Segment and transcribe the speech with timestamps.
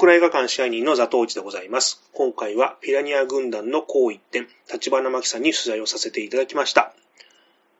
[0.00, 2.02] ボンクラ映画館支配人のザトウチでございます。
[2.14, 6.94] 今回はピラニア軍団の高一点、立花真紀さんに取材をさせていただきました。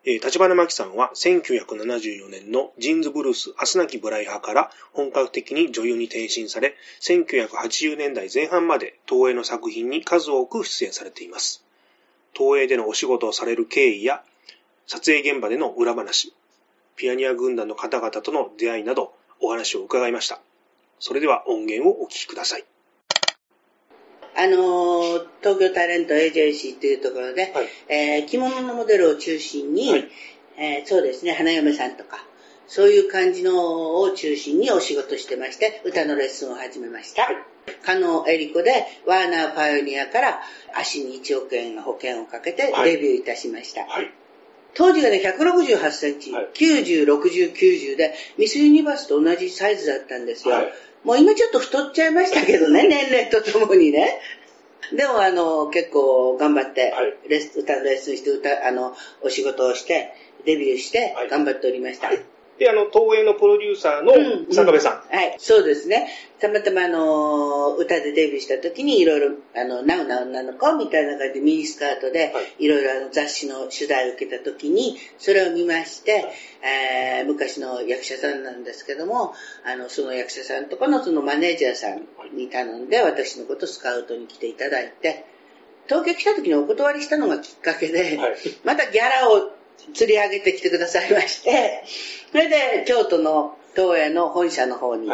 [0.04, 11.64] えー、立花真紀さんは1974年のジンズブルース、明日なきブライ派から本格的に女優に転身され、1980年代前半まで東映の作品に数多く出演されています。
[12.34, 14.22] 東映でのお仕事をされる経緯や、
[14.86, 16.34] 撮影現場での裏話、
[16.96, 20.42] ピアニア軍団の方々との出会いなどお話を伺いました。
[21.00, 22.64] それでは音源をお聞きください。
[24.36, 30.08] あの東京タレント AJC というところで、はい、えー、着物のモデルを中心に、はい、
[30.56, 32.24] えー、そうですね、花嫁さんとか、
[32.68, 37.22] そういう感じのを中心にお仕事してまして、歌のレッスンを始めました。
[37.22, 37.36] はい、
[37.82, 40.40] 加納恵里子で、ワーナーパイオニアから
[40.74, 43.84] 足に1億円の保険をかけてデビューいたしました。
[43.86, 44.12] はい
[44.74, 50.54] 当時がね、168センチ、はい、90、60、90で、ミスユニバースと同じサイズだったんですよ。
[51.04, 54.20] はい、もう今ちょっと太っちゃいましたけどね、 年齢とともにね。
[54.92, 56.92] でもあの、結構頑張って、
[57.28, 60.12] レス、歌のレッスンして歌、あの、お仕事をして、
[60.44, 62.08] デビューして頑張っておりました。
[62.08, 64.12] はいで、あの、東映のプロデューサーの
[64.52, 64.92] 坂部さん。
[64.92, 66.08] うんうん、はい、そうですね。
[66.40, 76.26] たまたまあの、歌でデビューした時にいろいろ、あの、ナウな女の子みたいな感じでミニスカートで、いろいろあの雑誌の取材を受けた時に、それを見まして、
[76.62, 79.32] えー、昔の役者さんなんですけども、
[79.64, 82.02] あの、その役者さんとかのそのマネージャーさん
[82.36, 85.24] に頼んで、私のことスカウトに来ていただいて、
[85.86, 89.59] 東京来た時にお断りしたのがきっかけで、はい、またギャラを
[89.94, 91.84] 釣り上げてきてくださいまして、
[92.30, 95.08] それで京都の東映の本社の方に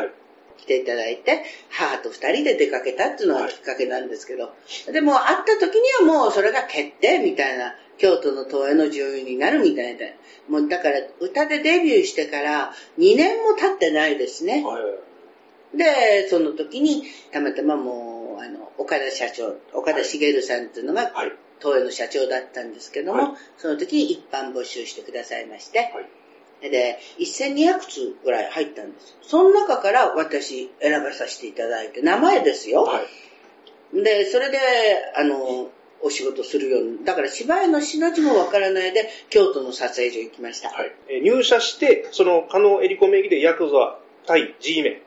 [0.59, 4.53] 来ていただいて、母と二人で出かけたっていうのがきっかけなんですけど、
[4.92, 10.16] でも会った時にはもうそれが決定みたいな、京都の東映の女優になるみたいで、
[10.49, 14.62] もうだから歌でデビューしてから2年も経ってないですね。
[15.75, 21.12] で、その時にたまたまもう、あの、岡田社長、岡田茂さんっていうのが、
[21.61, 29.17] 東映の社長だったんですけども、はい、その時に一般募集してくださいまして、はい、で、1200通ぐらい入ったんです。
[29.22, 32.84] その中から私選ばさせていただいて、名前ですよ。
[32.84, 33.00] は
[33.93, 34.59] い、で、それで、
[35.17, 35.71] あの、
[36.03, 37.05] お仕事するように。
[37.05, 40.71] だから芝居の品字もわからないで、京都の撮影所行きました。
[40.71, 40.93] はい、
[41.23, 45.06] 入社して、その、加納エリコ名義でヤクザ対 G メン。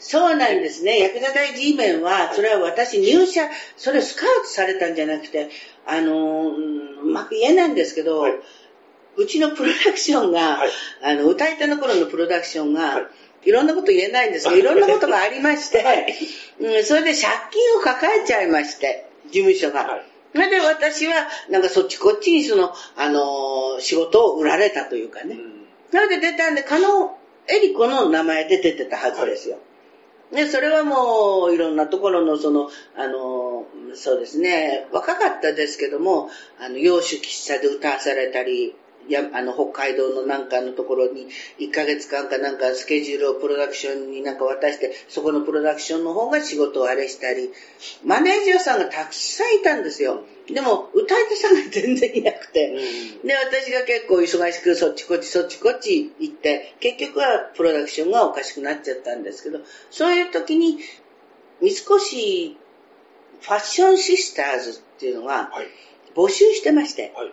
[0.00, 0.98] そうなんですね。
[0.98, 3.42] ヤクザ大 G メンは、それは私入社、
[3.76, 5.50] それスカウトされたんじゃなくて、
[5.86, 8.32] あの、うまく言えないんですけど、はい、
[9.16, 10.70] うちのプロダクションが、はい、
[11.02, 13.00] あの、歌い手の頃のプロダクションが、は
[13.44, 14.62] い、いろんなこと言えないんですけど、い。
[14.62, 15.84] ろんなことがありまして、
[16.60, 20.02] うん、それで借金を抱えちゃいまして、事務所が。
[20.32, 25.36] それで私は、なんかそっちこっちにその、あのー、仕事を売られたというかね。
[25.92, 29.58] なので出たんで、加納恵里子の名前で出てたはずですよ。
[30.32, 38.74] ね、それはもう、いろんなところの、その、あの、そうですね、若かったですけども、あの、洋酒喫茶で歌わされたり、
[39.08, 41.26] やあの北海道のなんかのところに
[41.58, 47.50] 1ヶ月間かなんかスケジュールをプロダクションになんか渡してそこのプロダクションの方が仕事をあれしたり
[48.04, 50.22] マネージャーさんがたくさんいたんですよ。
[50.46, 52.68] でも歌い手さんが全然いなくて、
[53.22, 60.78] うん、で私が結構忙しくそっちこっちそっちこっち行って結局はプロダクションがおかしくなっちゃったんですけどそういう時に
[61.60, 61.84] 三越
[63.40, 65.50] ファッションシスターズっていうのが
[66.16, 67.32] 募集してまして、はい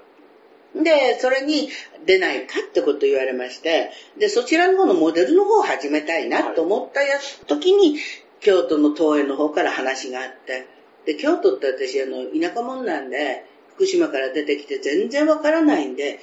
[0.75, 1.69] で、それに
[2.05, 7.17] 出ないかってことを言われまして、で、そちらの方のモデルの方を始めたいなと思ったや
[7.47, 7.97] 時に、
[8.39, 10.67] 京都の東園の方から話があって、
[11.05, 13.45] で、京都って私、あの、田舎者なんで、
[13.75, 16.19] 福島から出てきて全然わからないんで、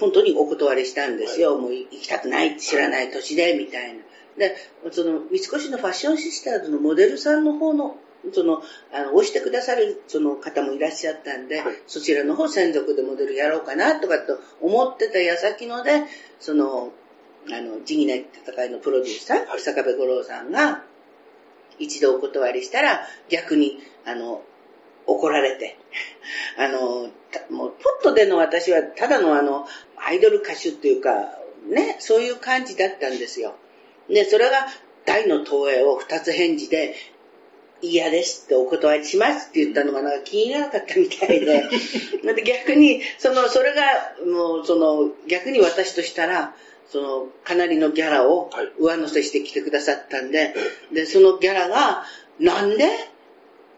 [0.00, 1.56] 本当にお断りしたんですよ。
[1.58, 4.00] もう行きたくない、知らない土地で、みたいな。
[4.38, 4.56] で、
[4.90, 7.96] その、三越のファッションシスターズのモデルさんの方の
[8.32, 8.62] その、
[8.92, 16.04] あの、押してくださるその方もいらっしゃったんで、はい、そちらの方専属でモデルやろうかなとかと思ってた矢先ので、
[16.40, 16.92] その、
[17.50, 20.84] あの、地味な戦いのプロデューサー、はい、坂部五郎さんが、
[21.78, 24.42] 一度お断りしたら、逆に、あの、
[25.06, 25.78] 怒られて、
[26.58, 27.10] あの、
[27.50, 29.66] もう、ポットでの私は、ただのあの、
[29.96, 33.54] アイドル歌手っていうか、ね、そういう感じだったんですよ。
[34.08, 34.66] で、それが、
[35.04, 36.94] 大の東映を二つ返事で、
[37.80, 41.64] 嫌ですってお断りしますって言ったのがなんか気にならなかったみたいで、
[42.34, 43.82] で逆に、その、それが、
[44.26, 46.54] もう、その、逆に私としたら、
[46.90, 50.54] その、かなりのギャラを上乗せしてきてくださったんで、
[50.92, 52.04] で、そのギャラが、
[52.40, 52.88] なんで？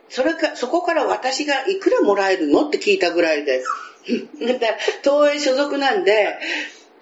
[0.08, 2.66] それか、そこから私がいくらもらえるの？
[2.66, 3.62] って聞いたぐらいで。
[5.02, 6.38] 東映所属なんで、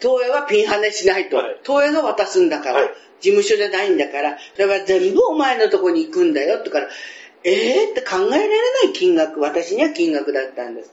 [0.00, 1.37] 東映はピンハネしないと。
[1.37, 1.61] はい。
[1.65, 2.91] 東映が渡すんだから、はい。
[3.21, 6.89] 事務所じゃないんだから、それは全部お前のとこに行くんだよってから、
[7.45, 8.49] えーって考えられ
[8.85, 10.93] ない金額、私には金額だったんです。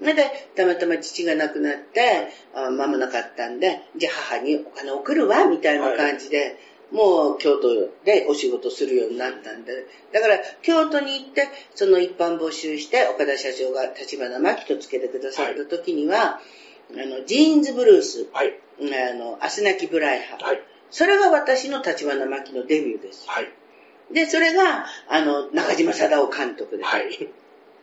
[0.00, 0.14] で、
[0.54, 6.58] たまたま父が亡くなって、あ間もなかったんで、じゃあ母にお金送るわ、みたいな感じで、
[6.92, 16.40] もう京都でお仕事するようになったんで、だから京都に行って、その一般募集して、岡田社長が立花真希とつけてくださった時には、
[16.92, 18.54] あの、ジーンズブルース、はい。
[18.80, 20.36] あの、アスナキブライハ。
[20.36, 20.60] はい。
[20.90, 23.24] それが私の立花真希のデビューです。
[23.28, 23.48] はい。
[24.12, 26.88] で、それが、あの、中島貞夫監督です。
[26.88, 27.28] はい。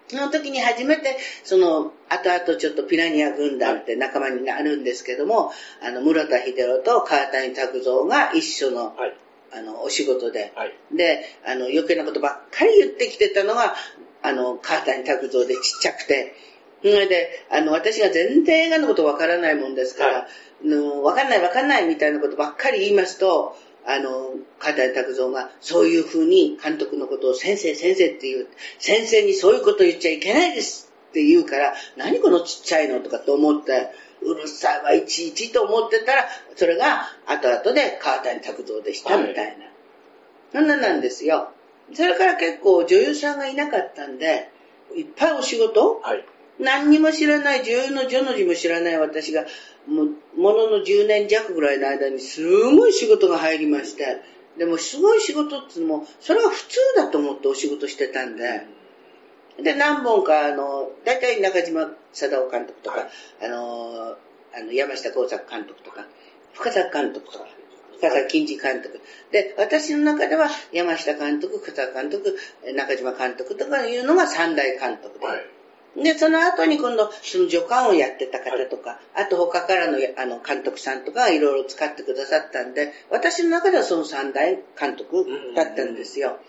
[0.07, 5.51] その時に初めて、その、後々ちょっとピラニア軍団って仲間になるんですけども、
[5.81, 9.15] あの、室田秀郎と川谷拓三が一緒の、はい。
[9.55, 10.73] あの、お仕事で、はい。
[10.91, 13.75] で、あの、余計なことばっかり言ってきてたのが、
[14.21, 16.35] あの、川谷拓三でちっちゃくて、
[16.83, 20.27] それで、あの、私が全然映画のことわからないもんですから、はい
[20.65, 28.47] あのわかんないわかんないみたいなことばっかり言いますと、あの、川谷拓三がそういう風に監督のことを先生先生って言う、
[28.79, 33.89] 先生にそういうこと言っちゃいけないですって言うから、何このちっちゃいのとかって思って、
[34.21, 39.65] うるさいわ、いちいちと思ってたら、それが後々で川谷拓三でしたはいみたいな。
[40.53, 41.49] そんななんですよ。
[41.93, 44.49] それから結構女優さんがいなかったんで、
[44.95, 46.23] いっぱいお仕事はい。
[46.63, 49.45] 何にも知らない、女優の女の字も知らない私が、
[49.87, 50.05] も、
[50.35, 54.21] ものの10年弱ぐらいの間にすごい仕事が入りまして、
[54.57, 58.65] でもすごい仕事っていうのも、それは普通だと思ってお仕事してたんで、
[59.61, 63.09] で、何本か、あの、大体中島貞夫監督とか、はい
[63.45, 64.17] あの、
[64.55, 66.05] あの、山下耕作監督とか、
[66.53, 67.45] 深作監督とか、
[67.99, 69.01] 深作金次監督。
[69.31, 72.37] で、私の中では山下監督、深作監督、
[72.75, 75.25] 中島監督とかいうのが三大監督で。
[75.25, 75.45] はい。
[75.95, 85.25] で、その後に今度、その助監をやってた方とか、あと他からのあの監督さんとかがいろいろ使ってくださったんで、私の中ではその三大監督
[85.55, 86.39] だったんですよ。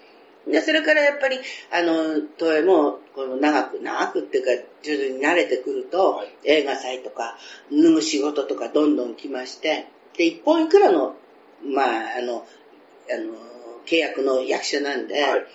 [0.46, 1.38] で、それからやっぱり、
[1.72, 7.38] あの、東映も、この長く、長くっていうか、徐々に慣れてくると、はい映画祭とか、
[7.70, 9.86] 脱ぐ仕事とかどんどん来まして、
[10.16, 11.14] で、一本いくらの、
[11.62, 12.46] まあ、あの、
[13.10, 13.34] あの、
[13.86, 15.46] 契約の役者なんで、はい。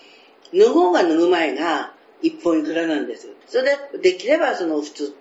[0.58, 3.30] 脱ごうが脱ぐ前が一本いくらなんです。
[3.48, 5.16] それで、できればその普通、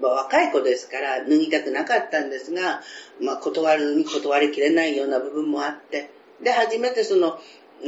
[0.00, 2.80] まあ若い子ですから脱ぎたくなかったんですが、
[3.20, 6.10] まあ断るに断りきれないような部分もあって、
[6.42, 7.38] で、初めてその、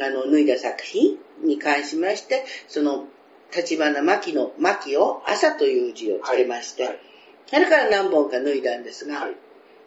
[0.01, 3.07] あの、脱いだ作品に関しまして、その、
[3.55, 6.99] 立花牧の牧を朝という字をつけまして、はい
[7.53, 9.37] それから何本か脱いだんですが、はい。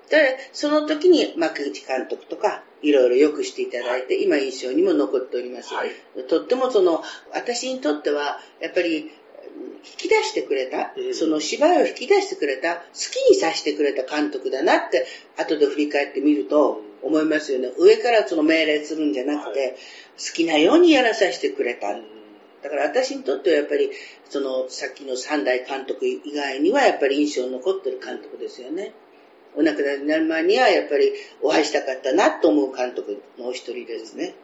[0.10, 5.74] で、その時に幕内監督とか、いろいろ良くしていただいて、今印象にも残っております。
[5.74, 5.90] はい
[6.28, 7.04] とってもその、
[7.34, 9.12] 私にとっては、やっぱり、
[9.86, 12.82] 引き出してくれた、うんその芝居を引き出してくれた、好
[13.12, 15.06] きにさせてくれた監督だなって、
[15.38, 17.72] 後で振り返ってみると思いますよね。
[17.78, 19.76] 上からその命令するんじゃなくて、はい
[20.18, 21.90] 好きなようにやらさせてくれた。
[21.90, 22.16] うん
[22.64, 23.92] だから私にとってはやっぱり、
[24.28, 28.96] そのさっきの三代監督以外にはやっぱり印象に残ってる監督ですよね。
[29.58, 31.12] お亡くなりになる前にはやっぱり
[31.42, 34.36] お会いしたかったなと思う監督のお一人ですね。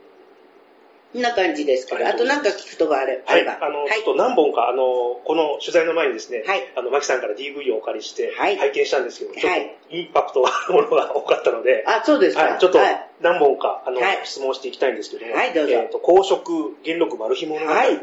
[1.13, 3.45] こんな感じですけど、あとなんか聞くとこあれあはい。
[3.45, 3.89] あの、はい。
[3.89, 6.61] ちょっと何本か、あの、この取材の前にですね、はい。
[6.77, 8.55] あの、マキさんから DV をお借りして、はい。
[8.55, 9.77] 拝見したんですけど、ちょっとはい。
[9.89, 12.43] インパクトがあるものが多かったので、あ、そうですか。
[12.43, 13.09] はい、ちょっとはい。
[13.19, 14.19] 何本か、あの、はい。
[14.23, 15.73] 質問していきたいんですけども、はいどうぞ。
[15.73, 17.69] えっ、と、公職、元禄マル秘物語。
[17.69, 18.01] はい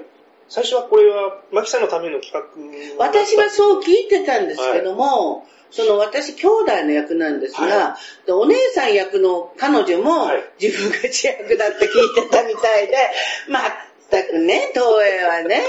[0.49, 10.43] 最初はこれは、マキさんのための企画私はそう聞いてたんですけども、その私兄弟の役なんですが、はでお姉さん役の彼女もはい。
[10.61, 12.97] 自分が主役だって聞いてたみたいで、
[13.49, 13.62] まっ
[14.11, 15.62] たくね、東映はね、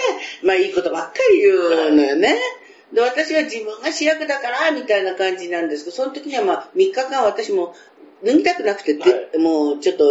[0.43, 2.39] まあいいことばっかり言うのよね。
[2.93, 7.75] で、私は自分が主役だから、みたいな感じなんですけど、その時にはまあ3日間私も
[8.23, 9.37] 脱ぎたくなくて、ではい。
[9.37, 10.05] もうちょっと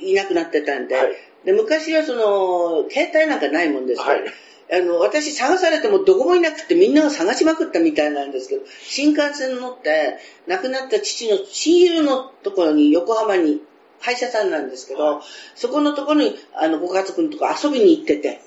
[0.00, 4.32] いなくなってたんで、はいで昔はその、携帯なんかないもんですから、はい。
[4.72, 13.60] あの、私探されてもどこもいなくてみんなが探しまくったみたいなんですけど、新幹線乗って亡くなった父の親友のところに横浜に
[14.00, 15.24] 歯医者さんなんですけど、はい
[15.54, 18.40] そこのところにあのご家族のとこ遊びに行ってて、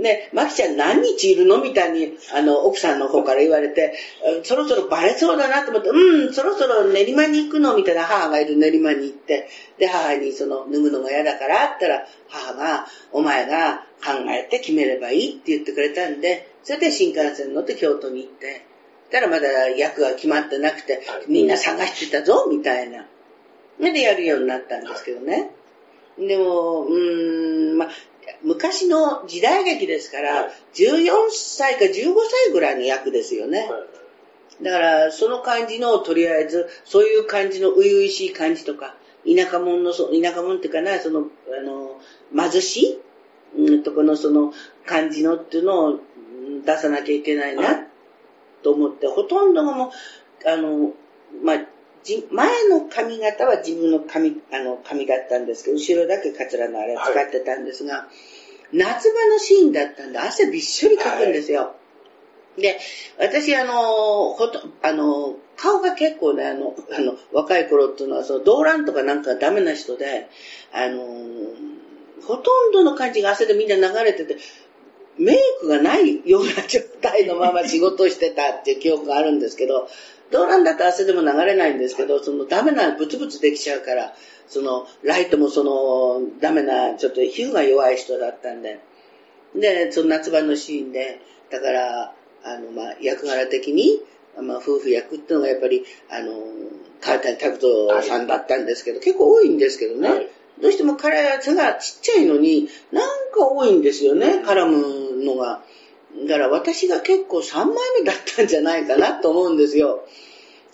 [0.00, 3.94] ね、マキちゃん何日いるのみたいにあの奥さんの方から言われて、
[4.42, 18.66] あそろそろバレそうだなと思って、うん、そろそろ練馬に行くのみたいな母がいる練馬に行って、で、母にその脱ぐのが嫌だからって言ったら、母が、お前が考えて決めればいいって言ってくれたんで、それで新幹線乗って京都に行って、
[19.10, 23.06] たらまだ役が決まってなくて、みんな探してたぞ、みたいな。
[23.78, 25.50] それでやるようになったんですけどね。
[26.18, 27.88] でも、うーん、まあ、
[28.42, 31.90] 昔の時代劇ですから、14歳か15
[32.46, 33.70] 歳ぐらいの役ですよね。
[34.62, 42.00] だから、その感じのをとりあえず、そういう感じの初々しい感じとか、田舎者の、そ田舎者っていうかな、その、あの、
[42.50, 43.00] 貧しい、
[43.56, 44.52] うん、とこのその
[44.84, 47.86] 感じのっていうのをうん出さなきゃいけないな、
[48.62, 49.92] と思って、ほとんどがも
[50.44, 50.92] う、あの、
[51.42, 51.64] まあ、じ
[52.30, 58.08] 前の髪型は自分の髪、あの、髪だったんですけど、後ろだけカツラのあれを使ってたんですが、
[58.72, 61.74] 夏場のシーンだったんで、汗びっしょりかくんですよ。
[62.56, 62.78] で、
[63.18, 70.28] 私、あの、ほと、あの、顔が結構ね、あの、あの、若い頃っていうのは、その、動乱とかなんかダメな人で、
[70.72, 71.04] あの、
[72.26, 74.36] ほとんどの感じが汗でみんな流れてて、
[75.18, 79.88] メイクがないような状態のまま仕事をしてたっていう記憶があるんですけど、
[80.30, 84.14] 動乱だと汗でも流れないんですけど、そのダメなブツブツできちゃうから、
[84.48, 88.80] その、ライトもその、ダメな、ちょっと皮膚が弱い人だったんで、
[89.54, 91.20] で、その夏場のシーンで、
[91.50, 94.00] だから、あの、まあ、役柄的に、
[94.40, 96.32] まあ、夫婦役っていうのがやっぱり、あの、
[97.00, 100.08] 川谷拓人さんだったんですけど、結構多いんですけどね。
[100.08, 100.28] はい
[100.60, 105.62] どうしても体がちっちゃいのに、なんか多いんですよね、絡むのが。
[106.26, 110.04] だから私が結構3枚目だったんじゃないかなと思うんですよ。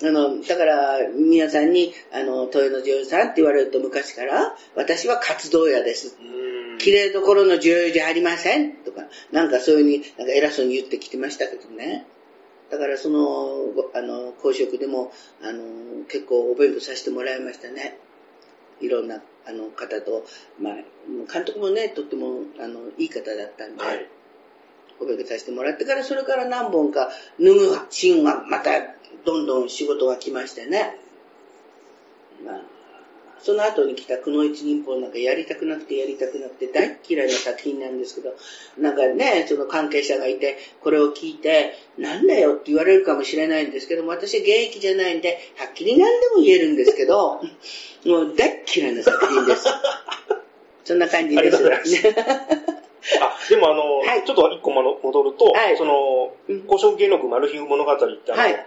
[0.03, 6.17] あの、だから、皆さんに、あの、豊野女優さんって言われると昔から、私は活動屋です。
[6.21, 6.45] うん
[6.79, 12.05] 綺麗どころの女優じゃありませんとか、なんかそういうふうに、なんか偉そうに言ってきてましたけどね。
[12.71, 13.21] だからその、
[13.75, 15.12] ごあの、公職でも、
[15.43, 15.62] あの、
[16.09, 17.99] 結構お勉強させてもらいましたね。
[18.81, 20.26] いろんな、あの、方と、
[20.61, 20.75] まあ、
[21.33, 24.07] 監督もね、とっても、あの、いい方だったんで、はい。
[25.00, 27.10] お勉強させてもらってから、それから何本か
[27.40, 28.70] 脱ぐシーンがまた
[29.24, 30.98] どんどん仕事が来ましてね。
[32.44, 32.60] まあ、
[33.44, 38.34] その後に来たくの一人法なんかやりたくなくてやりたくなくて大っ嫌いな作品なんですけど、
[38.78, 47.42] なんかね、その関係者がいて、これを聞いて、なんだよって言われるかもしれないんですけども、私は現役じゃないんで、はっきり何でも言えるんですけど、
[48.06, 49.66] もう大っ嫌いな作品です。
[50.84, 51.58] そんな感じです。
[53.20, 58.66] あでもあの、はいちょっと一個戻ると、はいそのうん、古食芸能マル秘物語ってあの、はい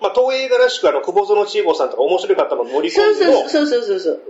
[0.00, 4.20] まあ、東映画らしくあの、久保園千恵子さんとか面白い方も乗り込そうんでの、そうそうそうそう。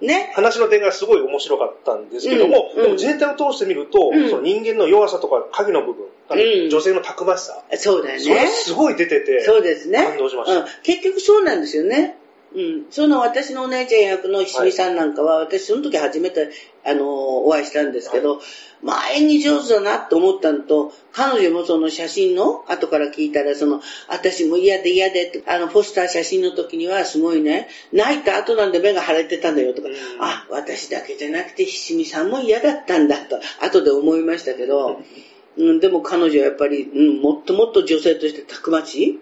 [0.00, 0.06] うん。
[0.06, 0.30] ね。
[0.34, 8.46] 話の点がすごい面白かったんですけども、うんでも全体を通してみると、うんその人間の弱さとか影の部分、うん女性のたくましさ、そうだよね。
[8.48, 10.02] すごい出てて、そうですね。
[10.02, 10.66] 感動しましたうん。
[10.84, 12.18] 結局そうなんですよね。
[12.56, 12.86] うん。
[12.90, 16.50] その私のお姉ちゃん役のひすみさんなんかは、私その時初めて、
[16.86, 18.40] あの、お会いしたんですけど、
[18.82, 35.02] まあ演技上手だなと思ったのと、彼女もその写真の後から聞いたら、その、私も嫌で嫌でって、あの、ポスター写真の時にはすごいね、泣いた後なんで目が腫れてたんだよとか、うんあ、私だけじゃなくてひすみさんも嫌だったんだと、後で思いましたけど、
[35.58, 39.20] うん、でも彼女はやっぱり、うん、もっともっと女性としてたくましい。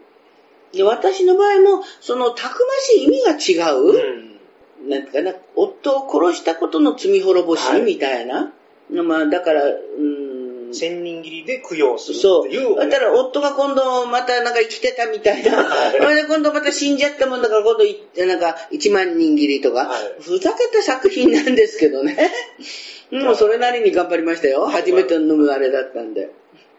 [0.77, 3.93] で、私の場合も、その、たくましい意味が違う。
[3.93, 4.35] うん
[4.89, 8.53] なんかな、夫を殺したことの罪滅ぼしはいみたいな。
[8.91, 10.25] まあ、だから、うん。
[10.75, 12.77] 千人切りで供養するそう。
[12.77, 15.93] だから夫が今度またなんか生きてたみたいな。
[15.93, 22.17] で今度また死んじゃったもんだから今度いなんか一万人切りとか、はいふざけた作品なんですけどね。
[23.13, 24.67] もうそれなりに頑張りましたよ。
[24.67, 26.31] 初めての脱ぐあれだったんで。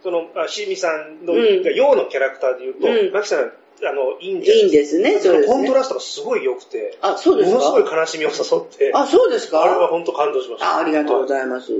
[0.04, 3.52] その、あしみさんの、うんのキャラクターで言うと、うんマキさん、
[3.84, 4.62] あの、いいんじゃない？
[4.62, 5.54] いいんですね、そのそうですね。
[5.56, 9.64] コントラストがすごい良くて、あ、そうですものすごいか悲しみを誘って、あ、そうですか？
[9.64, 10.78] あれは本当感動しました。
[10.78, 11.72] あありがとうございます。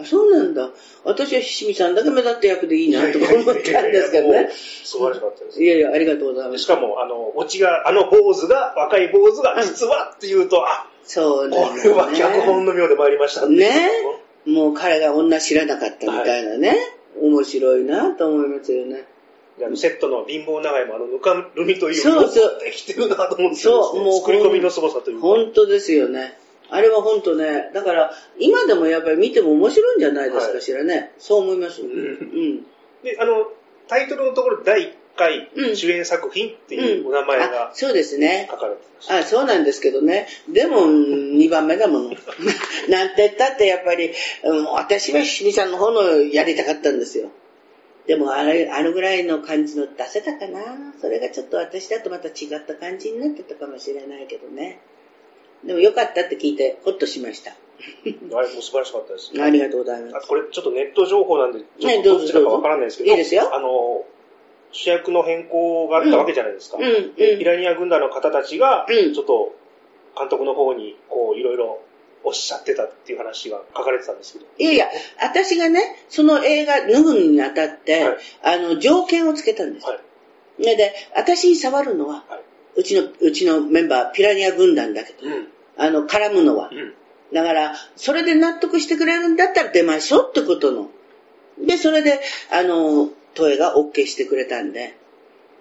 [0.00, 0.70] あ、そうなんだ。
[1.04, 3.54] 私はひしみさんだけ目立った役でいいなとか思ったん
[3.92, 4.48] ですけどね。
[4.84, 5.62] 素晴らしかったです。
[5.62, 6.64] いやいや、ありがとうございます。
[6.64, 13.90] しかも、あの、オチが、あの坊主が、若い坊主が、実はっていうと、あ、そうこなんだよれは脚本の妙で参りましたね
[14.46, 16.76] もう彼が女知らなかったみたいなね。
[17.20, 19.04] 面白いなと思いますよね。
[19.58, 25.26] であのセットの貧乏長いも、あの、ぬかるみというそうそうできてるなと思って、そうもう作り込みの凄さというか。
[25.26, 26.38] 本当ですよね。
[26.70, 27.70] あれは本当ね。
[27.74, 31.12] だから、今でもやっぱり見ても面白いんじゃないですかしらね。
[31.18, 31.82] そう思います。
[31.82, 32.62] ううんん。
[33.02, 33.46] で、あの、
[33.88, 38.48] タイトルのところ、第1回うん主演作品っていうお名前あが、そうですね。
[38.50, 39.16] 書かれてました。
[39.18, 40.28] あ、そうなんですけどね。
[40.48, 42.10] でも、 2番目だもの。
[42.88, 44.12] なんて言ったってやっぱり、
[44.44, 47.30] うん、私はひしみさんの方のやりたかったんですよ。
[48.06, 50.60] でもあれ、あのぐらいの感じの出せたかな。
[51.00, 54.80] それがちょっと私だとまた違った感じになってたかもしれないけどね。
[55.64, 57.52] でもよかったって聞いて、ほっとしました。
[57.52, 57.54] あ
[58.40, 59.30] れも素晴らしかったです。
[59.40, 60.24] ありがとうございます。
[60.24, 64.04] あこれちょっとネット情報なんで、ちょはいっとどっちだかわからないですけど、いいですよあの、
[64.72, 66.78] 主役の変更があったわけじゃないですか。
[66.78, 69.54] うんうんでピラニア軍団の方たちが、うんちょっと
[70.18, 71.80] 監督の方に、こう、いろいろ
[72.24, 74.46] おっしゃってたっていう話が書かれてたんですけど。
[74.58, 74.88] いやいや、
[75.20, 79.92] 私がね、その映画脱ぐにあたって、はいあの、条件をつけたんですよ。
[79.92, 80.00] はい
[80.58, 82.42] で、私に触るのは、はい。
[82.76, 85.48] うちの、うちのメンバー、ピラニア軍団だけど、うん。
[85.76, 86.74] あの、絡むのはう。
[86.74, 86.94] ん。
[87.32, 90.90] だから、それで納得してくれるんだったら出ましょうってことの。
[91.58, 94.96] で、それで、あの、トエが OK してくれたんで。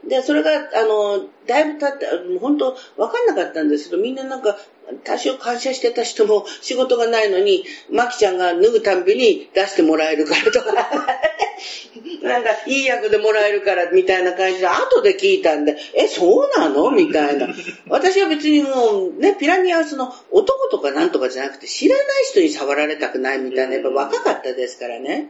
[0.07, 4.57] で、それが、あの、だいぶ経って、もう本当、わかんなかったんですけど、みんななんか、
[5.03, 10.73] 多少感謝してた人も仕事がないのに、マキちゃんが脱ぐたんびに出してもらえるからとか、
[12.23, 16.89] なんか、いい役でもらえるからみたいな感じで、後で聞いたんで、え、そうなの？
[16.89, 17.47] みたいな。
[17.87, 25.29] 私は別にもう、ね、ピラニアはその、男とかなんとかじゃなくて、知らない人に触られたくないみたいな、やっぱ若かったですからね。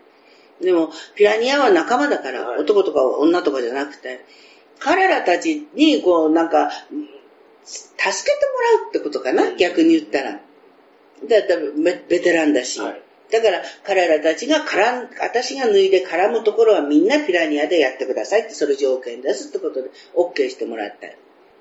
[0.61, 4.23] でも、ピラニアは仲間だから、はい男とか女とかじゃなくて、
[4.81, 10.41] 彼らたちに、こう、なんか、助けてもらうってことかな、逆に言ったら。
[11.29, 12.81] だだベベテランだし。
[12.81, 21.07] はいだから、彼らたちが絡ん、私が脱いで絡むところはみんなピラニアでやってくださいって、それ条件ですってことで、OK してもらった。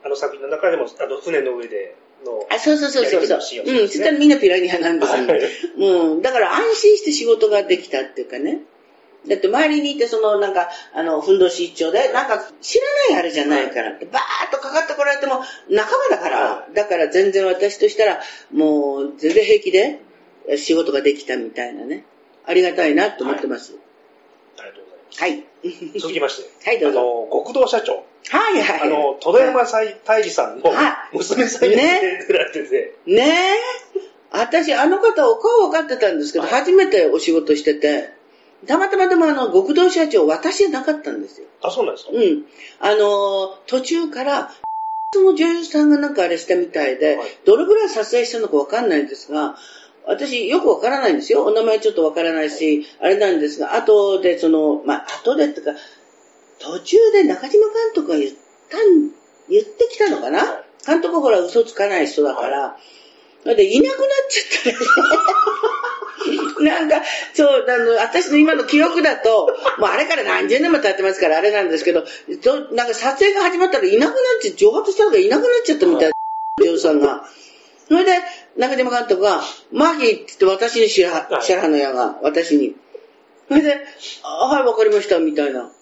[0.04, 3.20] あの作品の中でも、あの、船の上での、あ、そうそうそうそうそう。
[3.20, 5.26] やり取りのシーンをするんうん、そしたらみんなピラニアなんですよ。
[5.28, 5.40] はい
[5.76, 8.62] うん、だから安心して仕事ができたっていうかね。
[9.28, 14.06] だって周りにいて、そのなんか、あの、ふんどし一丁で、なんか知らないあれじゃないから、バーッ
[14.50, 18.20] とかかってこられても仲間だから、はだから全然私としたら、
[18.52, 20.00] もう全然平気で
[20.56, 22.04] 仕事ができたみたいなね。
[22.46, 23.74] ありがたいなと思ってます。
[24.58, 25.22] ありがとうございます。
[25.22, 26.00] はい。
[26.00, 27.00] 続きまして、 はい、どうぞ。
[27.00, 28.80] あの、極道社長、はいはい。
[28.80, 29.66] あの、戸田山
[30.04, 34.00] 大治さんのは娘さんにね出られてて、ねえ。
[34.32, 38.14] 私、あの方、お顔分かってたんですけど、はい初めてお仕事してて、
[38.66, 41.46] たまたまでもあの、極道社長、私じゃなかったんですよ。
[41.62, 42.12] あ、そうなんですか？
[42.12, 42.44] うん。
[42.80, 44.52] あの、途中から、
[45.12, 49.56] その女優さんがなんかあれしたみたいで、はいどれぐらい撮影したのか分かんないんですが、
[50.06, 51.44] 私よく分からないんですよ。
[51.44, 55.72] お名前ちょっと分からないし、あれなんですが、後でその、まあ、後でっていうか、
[56.58, 58.30] 途中で中島監督が言っ
[58.68, 59.10] たん、
[59.48, 62.76] 言ってきたのかな、は監督ほら嘘つかない人だから、
[63.42, 64.86] それでいなくなっちゃったね。
[66.60, 67.02] なんか、
[67.34, 72.04] そう、あの、私の今の記憶だと、 もうあれから何十年も経ってますからあれなんですけど、
[72.42, 76.14] となんか撮影が始まったらいなくなっちゃ、蒸発したのがいなくなっちゃったみたいな、
[76.58, 77.26] 女優さんが。
[77.88, 78.12] それで、
[78.56, 79.42] 中島監督が、
[79.72, 82.76] マギーって言って私に白羽、の矢が、私に。
[83.48, 83.80] それで、
[84.22, 85.72] あはい、わかりました、みたいな。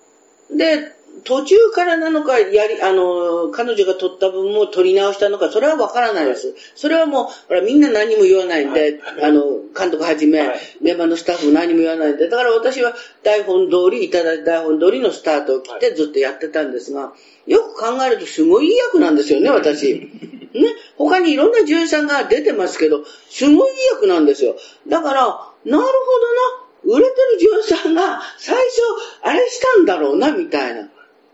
[0.50, 0.97] で、
[1.28, 6.54] 途中からなのか、やり、あの、彼女が撮った分も撮り直したのか、それはわからないです。
[6.74, 9.42] それはもう、ほら、みんな何も言わないんで、はいあの、
[9.78, 17.12] 監督はじめ、はい現場のスタッフも何も言わないんで、だから私は台本通り、いただいた台本通りのスタートを切ってずっとやってたんですが、
[17.46, 20.08] よく考えるとすごいいい役なんですよね、私。
[20.54, 24.56] ね、他にいろんな女優さんが出てますけど、すごいいい役なんですよ。
[24.86, 25.22] だから、
[25.66, 28.80] なるほどな、売れてる女優さんが最初、
[29.20, 30.88] あれしたんだろうな、みたいな。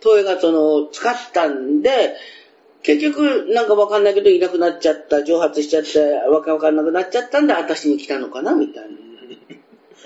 [0.04, 2.14] トイがその、使ったんで、
[2.82, 5.98] 結局、なんかわかんないけど、いなくなっちゃった、蒸発しちゃって、
[6.30, 8.88] わけわかんなくなっちゃったんで、私に来たのかな、みたいな。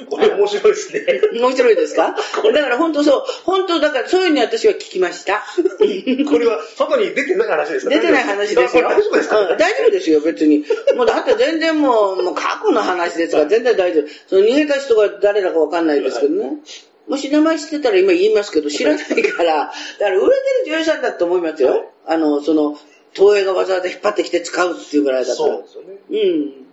[0.09, 1.05] これ面白いですね。
[1.41, 2.15] 面白いですか？
[2.55, 5.43] だから本当そう、本当だからそういうふうに私は聞きました。
[6.31, 7.91] これは外に出てない話ですか？
[7.91, 8.85] 出てない話ですよ。
[8.89, 10.65] 大丈夫ですか、うん大丈夫ですよ、別に。
[10.95, 14.05] もうだって全然もう、もう過去の話ですから、全然大丈夫。
[14.29, 16.59] その逃げた人が誰だかわかんないですけどね。
[17.09, 20.31] もし名前知ってたら今言いますけど、知らないから、だから売れてる
[20.67, 21.91] 女優さんだと思いますよ。
[22.07, 22.77] あの、その、
[23.15, 25.63] 東映がわざわざ引っ張ってきて使うっていうぐらいだからそう。
[25.63, 25.97] ですよね。
[26.11, 26.69] うん。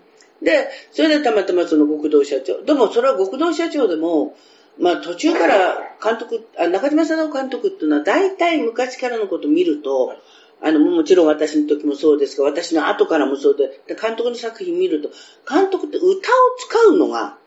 [0.46, 2.64] で、それでたまたまその極道社長。
[2.64, 4.36] でもそれは極道社長でも、
[4.78, 10.16] まあ途中から監督、あ中島貞夫監督っていうのは大体昔からのことを見ると、
[10.62, 15.10] あの、もちろん私の時もそうですが、私の後からもそうで、で監督の作品見ると、
[15.50, 16.12] 監督って歌を
[16.58, 17.38] 使うのが、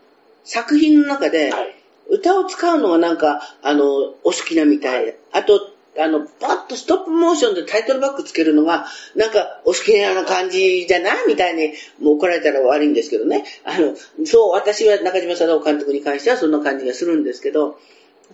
[0.45, 1.78] 作品の中で、はい。
[2.09, 5.19] 歌を使うのがなんか、あの、お好きなみたいで。
[5.33, 13.45] あと、あの、パッとストップモーションでタイトルバックつけるのが、なんか、お好きな感じじゃないみたいに、もう怒られたら悪いんですけどね。
[13.65, 13.95] あの、
[14.25, 17.79] そう、私は中島貞夫監督に関してはそんな感じがするんですけど、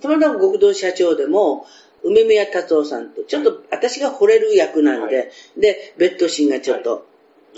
[0.01, 1.67] たまたま極道社長でも、
[2.03, 5.25] 梅宮達夫さんと、ちょっと私が惚れる役なんで、は
[5.57, 7.07] で、ベッドシーンがちょっと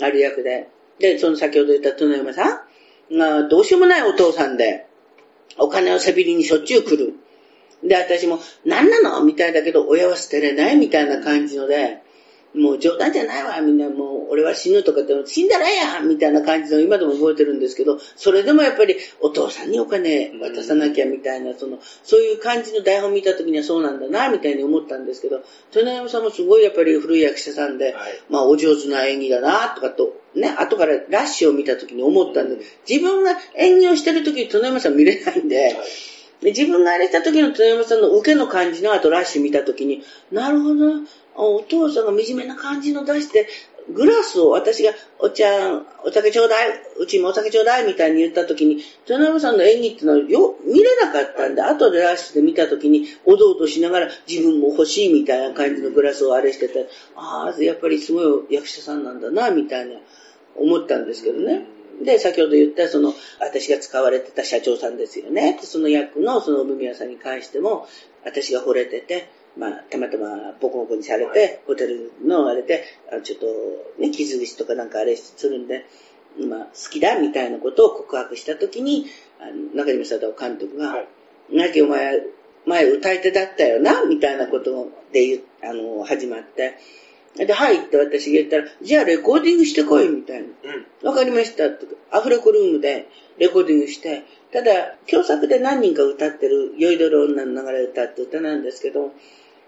[0.01, 2.63] ある役で、で、その先ほど言った殿山さ
[3.11, 4.86] んが、どうしようもないお父さんで、
[5.57, 7.13] お金をせびりにしょっちゅう来る。
[7.83, 9.23] で、私も、何なの？
[9.23, 12.01] みたいだけど、親は捨てれないみたいな感じので、
[12.55, 15.99] もう冗談じゃないわ、みんなもう、俺は死ぬとかって、死んだらええや！
[15.99, 25.43] んみたいな感じの、今でも覚えてるんですけど、それでもやっぱり、お父さんにお金渡さなきゃみたいな、その、そういう感じの台本見た時にはそうなんだな、みたいに思ったんですけど、
[25.75, 28.21] 豊山さんもすごいやっぱり古い役者さんで、はい。
[28.29, 35.75] まあ、お上手な演技だな、とかと、ね、後からラッシュを見た時に思ったんで、自分が演技をしてる時に、豊山さん見れないんで、
[36.41, 40.93] で自分があれした時の豊山さんの受けの感じの後ラッシュ見た時に、なるほど、
[41.35, 43.47] お父さんが惨めな感じの出して、
[43.93, 45.45] グラスを私が、お茶、
[46.03, 46.69] お酒ちょうだい、
[46.99, 59.95] うちもお酒ちょうだいみたいに言った時に、豊山さんの演技っていうのはよ、見れなかったんで、後でラッシュで見た時に、おどおどしながら自分も欲しいみたいな感じのグラスをあれしてて、ああ、やっぱりすごい役者さんなんだな、みたいな
[60.57, 61.65] 思ったんですけどね。
[62.03, 65.57] で、先ほど言ったその、私が使われてた社長さんですよね。
[65.61, 67.87] その役のその産宮さんに関しても、
[68.23, 73.45] 私が惚れてて、まあ、たまたまボコボコにされて、はい、ホテルのあれで、あちょっと
[73.99, 75.85] ね、傷口とかなんかあれするんで、
[76.39, 79.07] まあ、好きだみたいなことを告白したときに、
[79.39, 82.21] あの中島貞夫監督が、はい、なきお前、
[82.67, 86.75] 前歌い手だったよな、みたいなことであの、始まって、
[87.45, 90.47] で、はいって私が言ったら、じゃあレコーディングしてこい、みたいな。
[91.03, 91.85] わ、うん、かりましたって。
[92.09, 99.11] アフレコルームでレコーディングして、ただ、共作で何人か歌ってる、酔いどる女の流れ歌って歌なんですけど、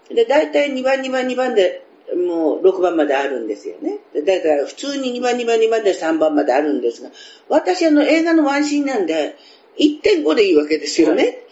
[0.08, 3.98] で、大体2番、2番、2番で、もう6番まであるんですよね。
[4.26, 7.10] だから普通に2番、2番、2番で3番まであるんですが、
[7.48, 9.36] 私あの映画のワンシーンなんで、
[9.78, 11.44] 1.5でいいわけですよね。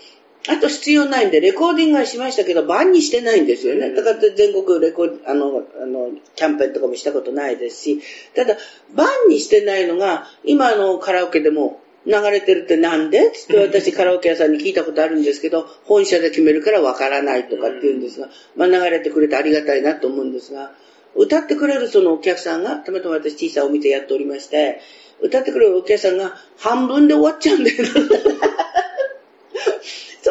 [0.47, 3.93] あと必要ないんで、レコーディングはしましたけど、番にしてないんですよね。
[3.95, 8.01] だから全国レコあの、あの、キャンペーンとかもしたことないですし、
[8.35, 8.57] ただ、
[8.95, 13.31] 番にしてないのが、今のカラオケでも流れてるってなんで？
[13.33, 20.73] つって私カラオケ屋さんに聞いたことあるんですけど、本社で決めるからわからないとかって言うんですが、まあ流れてくれてありがたいなと思うんですが、
[21.15, 24.81] 歌ってくれるそのお客さんが、たまたま私小さいお店やっておりまして、
[25.21, 27.85] 歌ってくれるお客さんが半分で終わっちゃうんだよ。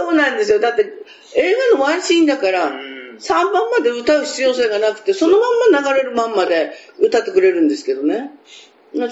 [0.08, 0.60] そうなんですよ。
[0.62, 0.86] だって
[1.36, 8.32] 映画のワンシーンだから、3番まで歌う必要性がなくて、そのまんま流れるまんまで歌ってくれるんですけどね。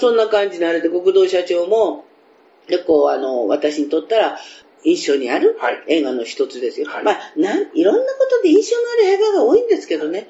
[0.00, 2.06] そんな感じになれて、国道社長も、
[2.66, 4.38] で、こう、あの、私にとったら、
[4.84, 6.88] 印象にある映画の一つですよ。
[6.88, 10.28] はい、まあ、なん、いろんなことで印象のある映画が多いんですけどね、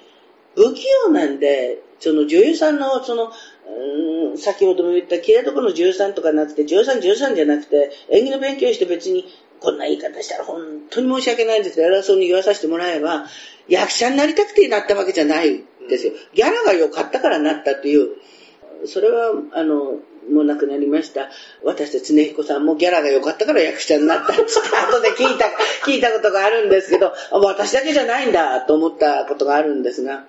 [0.56, 3.30] 不器用なんで、その女優さんの、その、
[3.68, 9.26] うん、先ほども言った綺麗どころの女優さんとかなくて、女優さん女優さんじゃなくて、演技の勉強して別に、
[9.66, 13.26] こんな言い方したら本当に申し訳ないんですけど、偉そうに言わさせてもらえば、
[13.66, 16.12] 役者になりたくてなったわけじゃないんですよ。
[16.34, 18.10] ギャラが良かったからなったという、
[18.86, 19.98] それは、あの、
[20.30, 21.30] もう亡くなりました。
[21.64, 25.46] 私と常彦さんもギャラが良かったから役者になったって後で聞いた、
[25.84, 30.26] 聞いたことがあるんですけど、私だけじゃないんだと思ったことがあるんですが。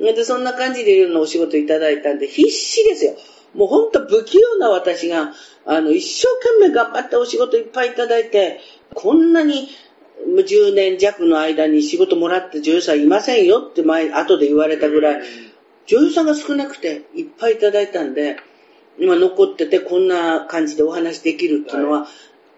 [0.00, 3.14] で、そんな感じでいろんなお仕事いただいたんで、必死ですよ。
[3.54, 5.32] もうほんと不器用な私が、
[5.66, 6.28] あの、一生
[6.60, 8.60] 懸命頑張ってお仕事いっぱいいただいて、
[8.94, 9.68] こんなに
[10.26, 15.22] 10年弱の間に仕事もらって女優さんいませんよって前、後で言われたぐらい、
[15.86, 18.36] 女優さんが少なくていっぱいいただいたんで、
[18.98, 22.08] 今残っててこんな感じでお話できるっていうのは、はい、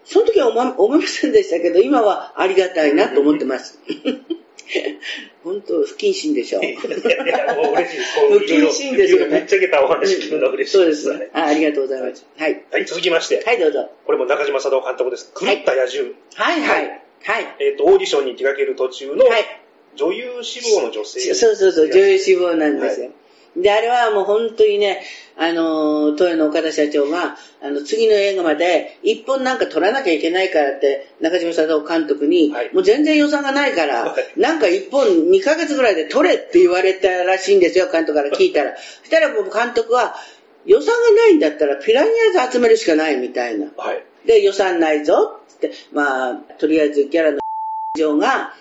[0.05, 3.79] その時は思いませんでしたけど、今はありがたいなと思ってます。
[5.43, 6.61] 本当、不謹慎でしょ。
[6.61, 8.19] いや、もう嬉しいです。
[8.29, 9.39] 不謹慎ですよね。
[9.39, 11.29] ぶっちゃけたお話聞くのが嬉しいそうです。
[11.33, 12.25] あありがとうございます。
[12.37, 12.63] はい。
[12.71, 13.43] はい、続きまして。
[13.45, 13.89] はい、どうぞ。
[14.05, 15.31] これも中島佐藤監督です。
[15.33, 16.13] 狂った野獣。
[16.35, 17.03] はい、はい。
[17.23, 17.55] はい。
[17.59, 19.25] えっ、と、オーディションに手掛ける途中の、
[19.95, 21.33] 女優志望の女性。
[21.33, 23.11] そうそうそう、女優志望なんですよ。
[23.55, 25.03] で、あれはもう本当にね、
[25.37, 38.75] あの、東映の岡田社長が、あの、次の映画まで一本なんか撮らなきゃいけないからって、中島佐藤監督に、はい、もう全然予算がないから、はい、なんか一本2ヶ月ぐらいで撮れって言われたらしいんですよ、監督から聞いたら。
[38.75, 40.15] そしたらもう監督は、
[40.65, 43.67] 予算がないんだったらピラニアズ集めるしかないみたいな。
[43.77, 47.39] はい、で、予算ないぞって、まあ、とりあえずギャラの
[47.97, 48.53] 上が、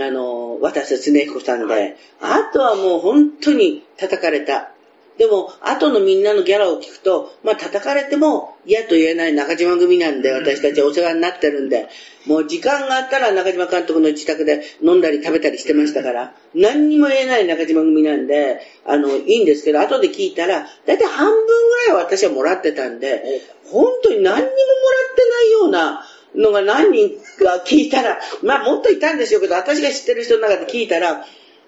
[0.00, 4.70] あの、渡瀬恒彦さんで、はい、あとはもう本当に叩かれた。
[5.18, 11.88] でも、後のみんなのギャラを聞くと、まあ叩かれても嫌と言えない中島組なんで、私たちお世話になってるんで、
[12.26, 31.24] もう時間があったら中島監督の自宅で飲んだり食べたりしてましたから、何にも言えない中島組なんで、あの、いいんですけど、後で聞いたら、だいたい半分ぐらいは私はもらってたんで、本当に何にももらってないような、のが何人か聞いたら、まあもっといたんでしょうけど、私が知ってる人の中で聞いたら、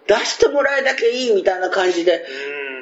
[0.07, 2.25] 出してもらえだけいいみたいな感じで、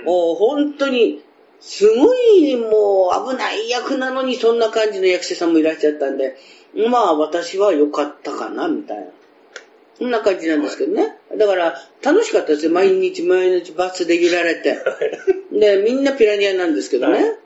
[0.04, 1.22] もう本当に、
[1.60, 6.36] すごいもう危ない役なのにそんな感じの役者さんもいらっしゃったんで、
[6.90, 9.04] まあ私は良かったかな、みたいな。
[9.98, 11.16] そんな感じなんですけどね。
[11.38, 12.72] だから楽しかったですよ。
[12.72, 14.76] 毎日毎日バスで揺られて。
[15.52, 17.36] で、みんなピラニアなんですけどね。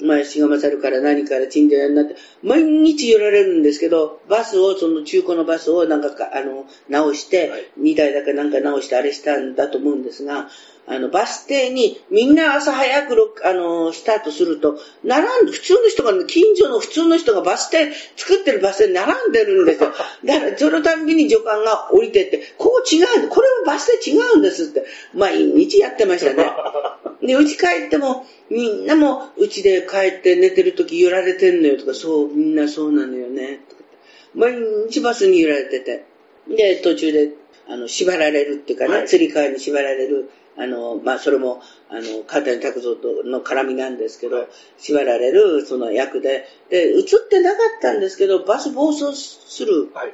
[0.00, 10.48] まあ、しがまさるから何からチンジャヤになって、毎日寄られるんですけど、バスを、その中古のバスをなんかか、あの、直して、はい、2台だかなんか直してあれしたんだと思うんですが、
[10.90, 19.92] あの、バス停にみんな朝早くあの、スタートすると、並んで、普通の人が、近所の普通の人がバス停、作ってるバス停に並んでるんですよ。
[20.24, 26.50] だから、そのたびに助監が降りてって、ここ違う、これもバス停違うんですって、毎日やってましたね。
[27.22, 33.60] で、うち帰っても、みんなもうちで帰って寝てる時揺られてんのよとか、そう、みんなそうなのよね。
[34.34, 34.54] 毎
[34.88, 36.04] 日バスに揺られてて。
[36.48, 37.32] で、途中で、
[37.66, 40.30] あの、縛られるっていうかね、はい、釣り革に縛られる。
[40.58, 50.12] あの、まあ、それも、あの、川谷拓三との絡みなんですけど、はい、縛られる、その役で、で、映ってなかったんですけど、バス暴走する、はい、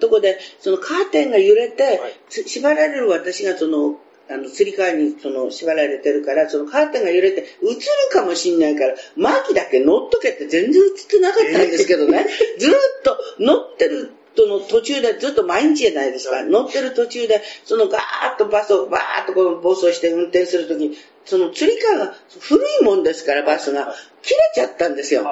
[0.00, 3.98] とこで、そのカーテンが揺れて、はい、縛られる私がその、
[4.30, 7.80] あの、釣り革にその縛られてるから、そのカーテンが揺れて映る
[8.12, 12.26] かもしんないから、マーキだけ乗っとけって全然映ってなかったんですけどね、
[12.58, 12.72] ずっ
[13.04, 16.42] と乗ってるとの途中でずっと毎日じゃないですか。
[16.44, 18.02] 乗ってる途中で、そのガー
[18.34, 23.94] ッとバスをバーッとこの暴走して運転するときに、その釣り革が古いもんですから、バスが。
[24.22, 25.24] 切れちゃったんですよ。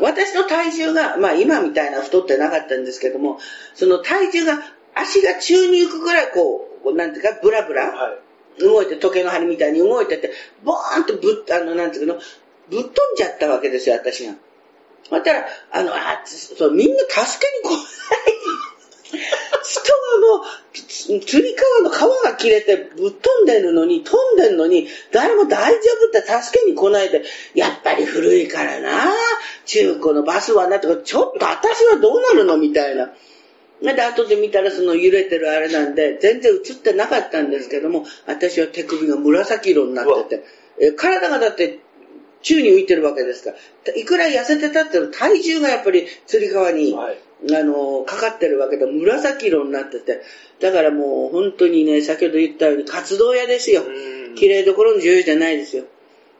[0.00, 3.38] 私の体重が、まあ今みたいな太ってなかったんですけども、
[3.74, 4.60] その体重が、
[4.94, 8.16] 足が宙に行くぐらいこう、なんていうか、ブラブラ、は
[8.58, 10.32] い、動いて、時計の針みたいに動いてて、
[10.64, 12.14] ボーンとぶっ、あの、なんていうの、
[12.70, 14.34] ぶっ飛んじゃったわけですよ、私が。
[15.08, 18.38] そしたら、あの、あ、そう、みんな助けに来ない。
[19.62, 27.22] 人がもう、釣り革の皮が切れてぶっ飛んでるのに、飛んでるのに、誰も大丈夫って助けに来ないで、
[27.54, 29.12] やっぱり古いからな、
[29.66, 33.10] 中古のバスはなとか、ちょっと私はどうなるのみたいな。
[33.80, 40.44] で、後で見たらその揺れてるあれなんで、全然映ってなかったんですけども、私は手首が紫色になってて、
[40.80, 41.80] え体がだって
[42.42, 43.52] 宙に浮いてるわけですか
[43.86, 47.18] ら、いくら痩せてたって体重がやっぱり釣り革に、はい、
[47.54, 50.22] あの、かかってるわけで、紫色になってて、
[50.60, 53.82] だからもう本当にね、先ほど言ったように活動屋ですよ。
[54.36, 55.84] 綺麗どころの女優じゃないですよ。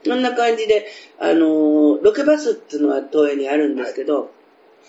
[0.04, 0.86] そんな感じで、
[1.18, 4.26] あの、ロケバスっていうのは東映にあるんですけど、は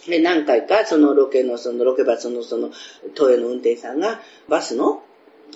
[0.07, 2.69] い、で何回かそのロケの、そのロケバスのその
[3.15, 5.03] 東映の運転手さんがバスの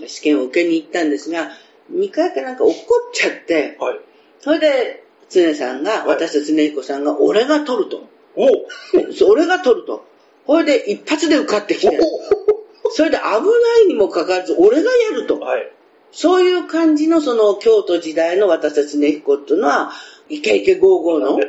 [0.08, 1.52] 試験を受けに行ったんですが、
[1.92, 2.76] 2回かなんか怒っ
[3.14, 4.00] ちゃって、はい、
[4.40, 8.08] それで常さんが、私と常彦さんが、俺が取ると。
[8.36, 8.48] お
[9.32, 10.06] 俺が取ると。
[10.46, 12.00] これで一発で受かってきて、
[12.92, 13.40] それで危な
[13.84, 15.40] いにもかかわらず、俺がやると。
[15.40, 15.72] はい、
[16.12, 19.92] そういう感じのその京都時代の私たち常彦っていうのは、
[20.30, 21.40] イケイケゴーゴーの、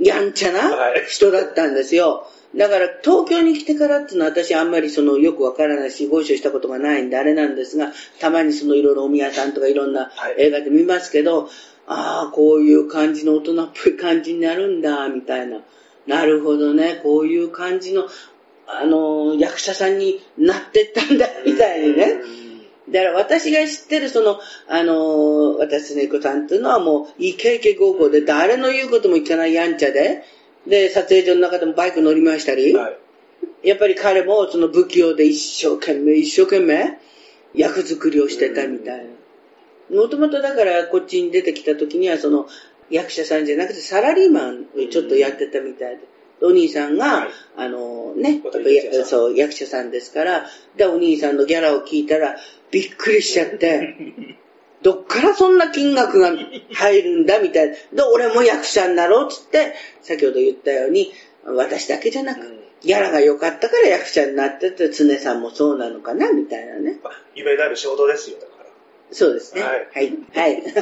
[0.00, 0.70] やんちゃな
[1.08, 2.26] 人だったんですよ。
[2.56, 11.50] だから東京に来てからっていうのは私あんまりそのよくわからないしご一緒したことがないんであれなんですがたまにそのいろいろお宮さんとかいろんな映画で見ますけど、
[11.88, 15.60] ああ、こういう感じの大人っぽい感じになるんだ、みたいな。
[16.06, 18.06] なるほどね、こういう感じの、
[18.66, 22.20] あの、役者さんになってったんだ、みたいにね。
[22.90, 30.24] だから私が知ってるその、あの、私の子さんっていうのはもう、イケイケ高校で誰の言うことも聞かないやんちゃで、
[30.66, 32.98] で、撮影所の中でもバイク乗りましたり、はい、
[33.62, 36.98] やっぱり彼もその不器用で一生懸命、一生懸命、
[37.54, 39.17] 役作りをしてたみたいな。
[39.90, 42.46] もともとだからこっちに出てきた時にはその
[42.90, 46.08] 役者さんじゃなくてサラリーマンをちょっとやってたみたいで。
[46.40, 48.40] お兄さんが、はい、あのね、
[48.92, 50.46] やそう、役者さんですから、
[50.76, 52.36] で、お兄さんのギャラを聞いたら、
[52.70, 53.96] びっくりしちゃって、
[54.82, 56.32] どっからそんな金額が
[56.72, 57.74] 入るんだみたいな。
[57.74, 61.12] で、俺も役者になろうっつって、先ほど言ったように、
[61.44, 62.40] 私だけじゃなく、
[62.82, 67.00] ギャラが良かったから役者になってて、常さんもそうなのかなみたいなね。
[67.34, 68.47] 夢である仕事ですよ、だから。
[69.12, 69.62] そうですね。
[69.62, 69.88] はい。
[69.94, 70.12] はい。
[70.34, 70.62] はい、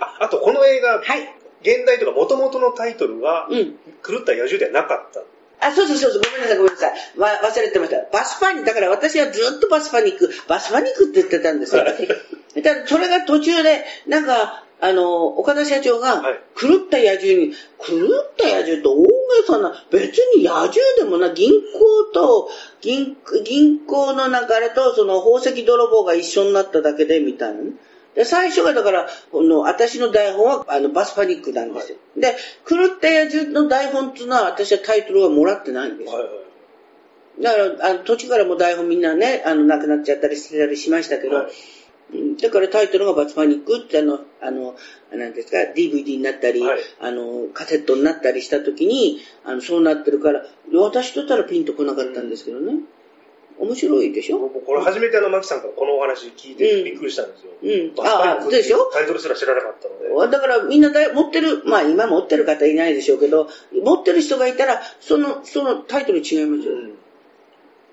[0.00, 5.22] ああと、この映画、はい、現代とか元々のタイトルは、うん、狂った野獣ではなかった。
[5.60, 6.92] あ、そうそうそう、ごめんなさい、ごめんなさい。
[7.18, 8.02] わ、忘れてました。
[8.10, 11.84] バスパニック、だから私はずっとバスパニック、バスパニックって言ってたんですよ。
[12.62, 16.22] だそれが途中で、なんか、あの、岡田社長が、
[16.56, 22.48] 狂った野獣に、狂った野獣って大げさな、別に野獣でもな、銀行と、
[22.80, 27.72] 銀、銀行の流れと、その宝石泥棒が一緒になっただけで、みたいなね。
[28.14, 31.98] で、最初がだから、この、私の台本は、あの、バスパニックなんですよ。
[32.14, 36.18] はい、で、狂った野獣の台本っていうのは、私はタイトルはもらってないんですよ。
[36.18, 36.28] はい
[37.40, 41.52] だから、あの、途中からも台本みんなね、あの、なくなっちゃったりしてたりしましたけど、はい
[42.42, 44.74] だからタイトルがバツパニックってあの、あの、
[45.12, 52.80] なんですか、DVD になったり、はい、あの、カセットになったりした時に、あの、そうなってるから、私とったらピンとこなかったんですけどね。
[53.58, 54.38] 面白いでしょ？
[54.38, 57.52] 僕、これ初めてあの、マキさんからこのお話聞いてびっくりしたんですよ。
[57.62, 57.94] うん。
[57.94, 58.90] バスパニックっていうでしょ？
[58.90, 60.32] タイトルすら知らなかったので。
[60.32, 63.48] だからみんなだい持ってる、まあ今持ってる方いないでしょうけど、
[63.84, 66.74] 持ってる人がいたら、その、そのタイトル違いますよ。
[66.74, 66.94] うん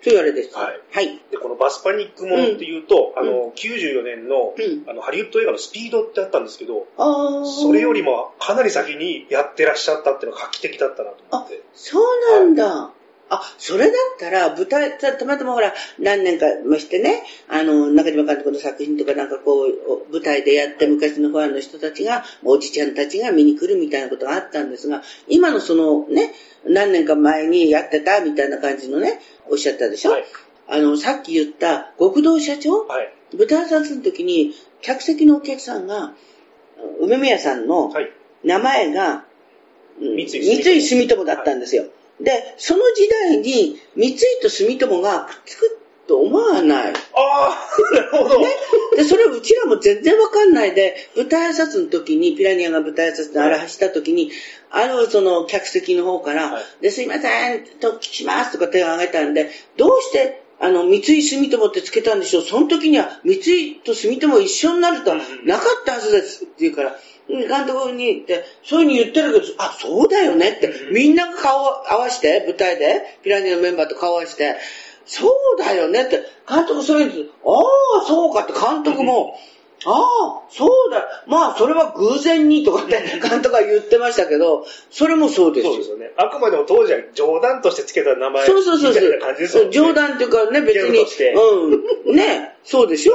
[0.01, 0.55] そういうあれです。
[0.55, 0.79] はい。
[0.91, 1.21] はい。
[1.31, 7.45] で、このバスパニックものっていうと、うんあの、94年の、うんあの、ハリウッド映画のスピードってあったんですけど、ああ。
[7.45, 11.62] それよりもかなり先にやってらっしゃったっていうのが画期的だったなと思って。
[11.73, 12.03] そう
[12.38, 12.91] なんだ。
[13.29, 26.33] あ、それだったら、舞台、たたまたまほら、何年かもしてね、あの、中島監督の作品とかなんかこう、舞台でやって昔のファンの人たちが、おじちゃんたちが見に来るみたいなことがあったんですが、今のそのね、
[26.65, 30.25] 何年か前にやってたみたいな感じのね、おっしゃったでしょ、はい。
[30.69, 32.85] あの、さっき言った極道社長？
[32.87, 33.13] はい。
[33.37, 36.13] 舞台挨拶の時に、客席のお客さんが、
[37.01, 38.11] 梅宮さんのはい。
[38.43, 39.25] 名前が、
[39.99, 41.85] うん三井住友三井住友だったんですよ。
[42.19, 46.93] で、その時代に三井と住友がくっつくと思わない。
[46.93, 48.39] ああ、なるほど。
[48.95, 54.32] で、それうちらも全然わかんないで、舞台挨拶の時に、ピラニアが舞台挨拶で荒らした時に、
[54.71, 62.43] あるその客席の方から、はいで、すいません、と聞きますとか手を挙げたんで、どうして、あの、三井住友ってつけたんでしょう？
[62.43, 66.45] その時には三井と住友一緒になるとはなかったはずです。
[66.45, 66.95] って言うから、うん
[67.27, 74.55] 監督に言って、そういうふうに言ってるけど、あ、そうだよねって、みんなが顔を合わせて、舞台で、ピラニアのメンバーと顔を合わせて、
[75.05, 79.37] そうだよねって、監督そういうああ、そうかって監督も、
[79.85, 85.73] ああ、そうだ、まあ、それは偶然にとかって監督は言ってましたけど、それもそうですよ。
[85.73, 86.11] そうですよね。
[86.17, 89.03] あくまでも当時は冗談としてつけた名前そうそうそうそう。
[89.03, 89.71] みたいな感じですよね。
[89.71, 91.05] 冗談っていうかね、別に。
[92.05, 92.15] うん。
[92.15, 93.13] ね、そうでしょ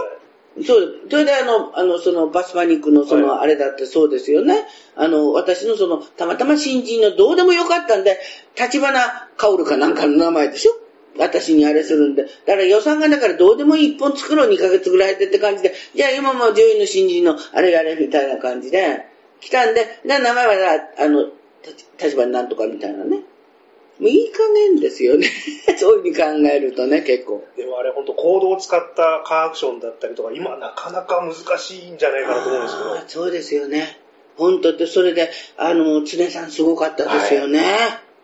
[0.65, 0.95] そう。
[1.11, 4.67] それであの、あの、その、バスパニックのその、はいあれだってそうですよね。
[4.97, 8.19] あの、私のその、たまたま新人のどうでもよかったんで、
[8.59, 10.73] 立花薫かなんかの名前でしょ？
[11.19, 12.25] 私にあれするんで。
[12.25, 19.07] だから予算がだからどうでもいい一本作ろう2ヶ月ぐらいでって感じで、じゃあ今も女優の新人のあれやれみたいな感じで、
[19.41, 20.55] 来たんで、で名前は
[20.99, 21.27] あの、
[21.99, 23.23] た立花なんとかみたいなね。
[24.03, 25.29] もういい加減ですよね。
[25.79, 27.45] そういうふうに考えるとね、結構。
[27.57, 33.23] でもあれ本当コードを使ったカーアクションだったりとか、今なかなか難しいんじゃないかなと思うんですけど。
[33.23, 34.01] そうですよね。
[34.37, 37.63] 本当って、それで、あの、常さんすごかったですよね。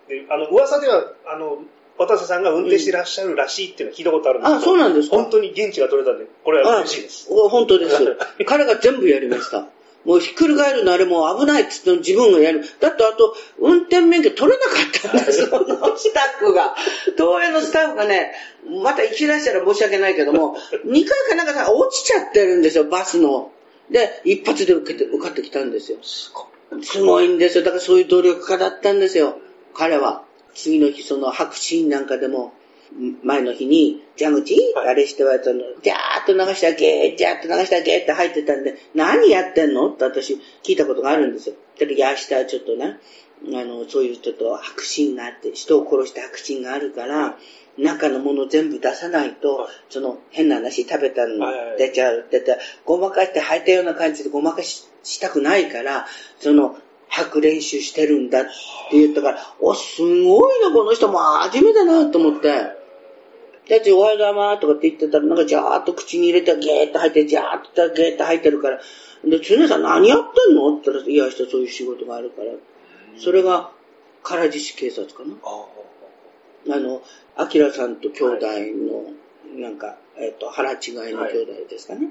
[0.08, 1.58] であの噂では、あの、
[1.96, 7.28] 渡瀬さんが運転してらっしゃるらしいっていうのは聞いたことあるんですけど、あそうなんですか本当に現地が取れたんで、これは嬉しいです。
[7.30, 8.16] あ本当です。
[8.46, 9.68] 彼が全部やりました。
[10.04, 12.64] もうひっくり返るのあれもう危ないっつって自分がやる。
[12.80, 14.70] だってあと、運転免許取れなか
[15.08, 16.74] ったんです、 そのスタッフが。
[17.16, 18.32] 東映のスタッフがね、
[18.82, 20.56] また行き出したら申し訳ないけども、
[20.86, 23.50] 2回かなんかさ、落ちちゃってるんですよ、バスの。
[23.90, 25.98] で、一発で受けて、受かってきたんですよ。
[26.02, 27.64] すごいんですよ。
[27.64, 29.38] だからそういう努力家だったんですよ、
[29.74, 30.22] 彼は。
[30.54, 32.52] 次の日、その白シーンなんかでも、
[33.22, 34.88] 前の日に、蛇口、はい。
[34.88, 39.90] あれしては、その、ジャーっと流したゲー、ジャーっと流したゲーって入ってたんで、何やってんの？
[39.90, 41.54] って私聞いたことがあるんですよ。
[41.78, 42.98] で、いや、明日ちょっとね、
[43.54, 47.36] あの、そういうちょっと白心があって、人を殺した白心があるから、
[47.76, 49.68] 中のもの全部出さないと、はい。
[49.90, 51.46] その変な話食べたの
[51.78, 56.06] 出ちゃうって言って、ごまかして吐いたような感じでごまかししたくないから、
[56.40, 56.76] その、
[57.10, 58.50] 吐く練習してるんだって
[58.92, 61.18] 言ったから、お、すごいな、この人も。
[61.18, 62.77] 初めてだなと思って。
[63.68, 68.80] だって、おはようございますとかって言ってたら、なんかジャーっと口に入れてゲーっと吐いて、ジャーっとゲーっと吐いてるから、
[69.24, 72.52] で、常さん何やってんのって言ったら、いや、明日そういう仕事があるから。
[73.18, 73.70] それが、
[74.24, 75.34] 唐獅子警察かな。
[75.42, 75.66] あ
[76.70, 77.02] あの、
[77.36, 78.46] アキラさんと兄弟
[79.56, 80.78] の、なんか、えっ、と、腹違い
[81.14, 82.08] の兄弟ですかね。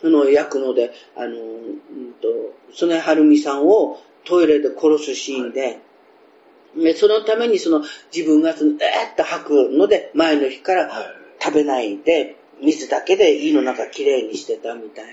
[0.00, 2.28] その役ので、あの、うんと、
[2.72, 5.80] 曽根晴美さんをトイレで殺すシーンで、で
[6.96, 7.82] そのためにその
[8.14, 15.12] 自分がその、えーっと吐くので、前の日からはい食べないで、水だけで胃の中きれいにしてたみたい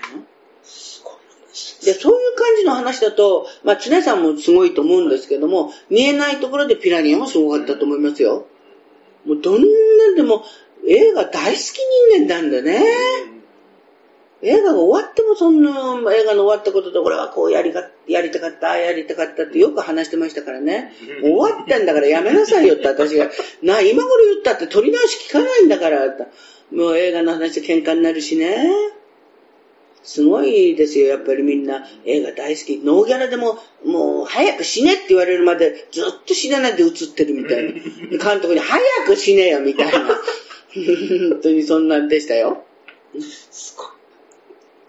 [0.62, 1.12] すごい
[1.46, 8.46] 話で、そういう感じの話だと、まあ、常さんもすごいと思うんですけども、見えないところでピラニアもすごかったと思いますよ。
[9.26, 9.66] もうどんな
[10.16, 10.44] でも、
[10.88, 11.78] 映画大好き
[12.16, 13.31] 人間なんだね。
[14.42, 15.70] 映画が終わってもそんな
[16.14, 20.92] 映画の終わったことで、俺はこうやりがやりたかった、やりたかったってよく話してましたからね。
[21.22, 23.30] 終わってんだからやめなさいよって私が。
[23.62, 26.00] な、今頃言ったって取り直し聞かないんだから。
[26.72, 28.66] もう映画の話で喧嘩になるしね。
[30.02, 32.78] すごいですよ、やっぱりみんな映画大好き。
[32.78, 37.70] ノーギャラでも、もう早く死ねって言われるまでずっと死なないで映ってるみたいな。
[38.18, 40.00] 監督に早く死ねよみたいな。
[40.74, 42.64] 本当にそんなんでしたよ。
[43.20, 43.91] すごい。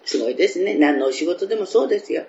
[0.06, 0.76] すごいですね。
[0.76, 2.26] 何のお仕事でもそうですよ。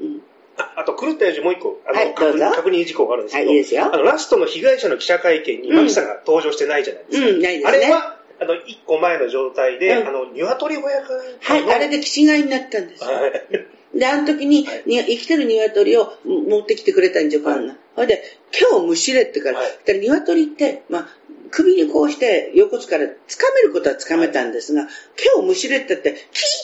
[0.00, 0.22] うん、
[0.56, 7.28] ああと、狂ったようにもう一個、あの、はい確認確認事項があるんですけど、はいいいですよあの、ラストの被害者の記者会見に、うんマキさんが登場してないじゃないですか。
[7.28, 13.04] うんないですねあれは、あの、一個前の状態で、うんあの、鶏小屋かなんかはい、のあれで気違いになったんです。
[13.04, 13.98] はい。
[13.98, 17.74] で、あの時に、はいに生きてる鶏を持ってきてくれたんじゃ、パンが。
[17.96, 21.08] ほいで、毛をむしれってから、はいだから鶏って、まあ、
[21.50, 23.08] 首にこうして横つから掴
[23.54, 24.86] めることは掴めたんですが、
[25.16, 26.18] 毛をむしれってって、キー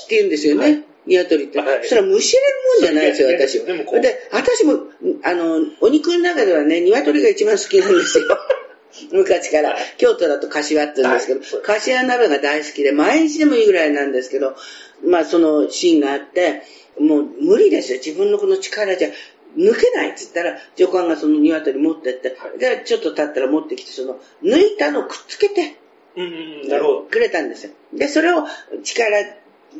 [0.06, 0.62] って言うんですよね。
[0.62, 1.60] はい鶏って。
[1.60, 2.46] はいそれはむしれる
[2.82, 3.64] もんじゃないですよ、私。
[3.64, 4.78] でもこうで、私も、
[5.22, 8.38] あの、お肉の中ではね、鶏が一番好きなんですよ。
[9.12, 14.56] 昔から、はい京都だと柏って言うんですけど、柏鍋が大好きで、毎日でもいいぐらいなんですけど、
[15.04, 16.62] まあそのシーンがあって、
[16.98, 17.98] もう無理ですよ。
[17.98, 19.08] 自分のこの力じゃ
[19.56, 25.78] 抜けないって言ったら、助官がその鶏持ってって、はいで、ちょっと経ったら持ってきて、その、抜いたのをくっつけて、
[26.16, 26.26] うんう
[26.66, 27.02] ん、なるほど。
[27.02, 27.72] くれたんですよ。
[27.92, 28.44] で、それを
[28.82, 29.22] 力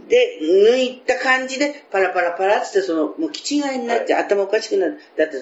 [0.08, 4.98] で抜いた感じで、パラパラパラってその、もう気違いになって、頭おかしくなる。
[5.16, 5.34] だって、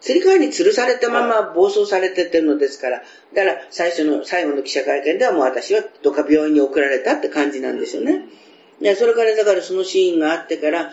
[0.00, 3.02] 釣り革に吊るされたまま暴走されてってるのですから、
[3.34, 8.24] だから最初の、最後の記者会見ではもう私はどっか病院に送られたって感じなんですよね。
[8.80, 10.92] で、それからだからそのシーンがあってから、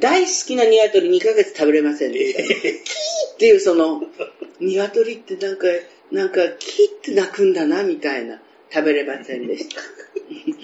[0.00, 2.42] 大好きな鶏2ヶ月食べれませんでした。
[2.42, 2.72] キー
[3.34, 4.02] っていうその、
[4.60, 5.66] 鶏ってなんか、
[6.12, 8.40] なんか、キーって鳴くんだな、みたいな。
[8.70, 9.80] 食べれませんでした。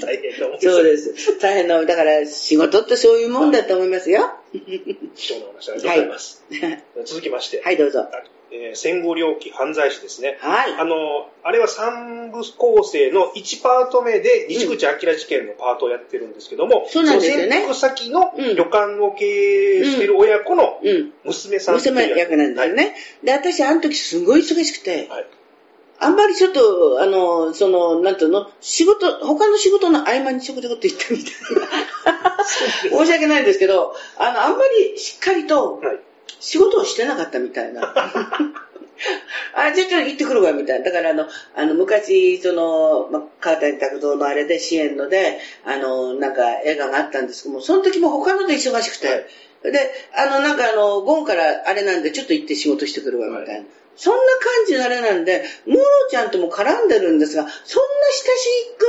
[0.06, 1.38] 大変な思いそうです。
[1.38, 4.38] 大変な、だから仕事ってそういうもんだと思いますよ。
[5.14, 6.44] 貴重な話ありがとうございます。
[7.06, 8.06] 続きまして、はい、どうぞ。
[8.54, 10.38] えー戦後猟奇犯罪史ですね。
[10.40, 10.74] はい。
[10.78, 21.12] あの、あれは三部構成の1パート目で西口明事件のパートをやってるんですけども、そうなんですよね潜伏先のうん旅館を経営している親子のうん。
[21.24, 22.94] 娘さんっていう娘役なんですよね。
[23.24, 25.26] で、私、あの時すごい忙しくて、はい。
[25.98, 32.44] あんまりちょっと、あの、その、なんていうの、仕事、他の仕事の合間にちょこちょこって行ったみたいな。
[33.04, 35.98] 申し訳ないんですけど、あの、あんまりしっかりとはい。
[36.40, 37.94] 仕事をしてなかったみたいな。
[39.54, 40.84] あ、じゃあちょっと行ってくるわ、みたいな。
[40.84, 49.26] だからあの、あの、昔、その、ま、川谷拓道のあれで支援ので、あの、なんか映画があったんですけども、その時も他ので忙しくて、はい
[49.70, 53.60] で、あの、なんかあの、午後からあれなんで、ちょっと行って仕事してくるわ、みたいな。
[53.60, 53.64] は
[53.96, 57.88] そんな感じのあれなんで、モロちゃんとも絡んでるんですが、そんな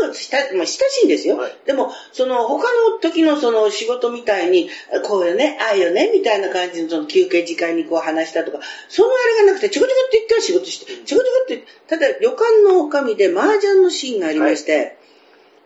[0.09, 1.37] 親しく、まあ、親しいんですよ。
[1.37, 4.69] はいでも、その、他の時のその仕事みたいに、
[5.03, 14.97] こうよね、ああよね、みたいな感じのその休憩時間にこう話したとか、そのあれがなくて、ちょこちょこって言ったら仕事して、ちょこちょこって、ただ旅館のおかみで麻雀のシーンがありまして、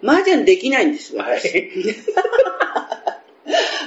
[0.03, 1.21] 麻雀できないんですよ。
[1.21, 1.41] はい。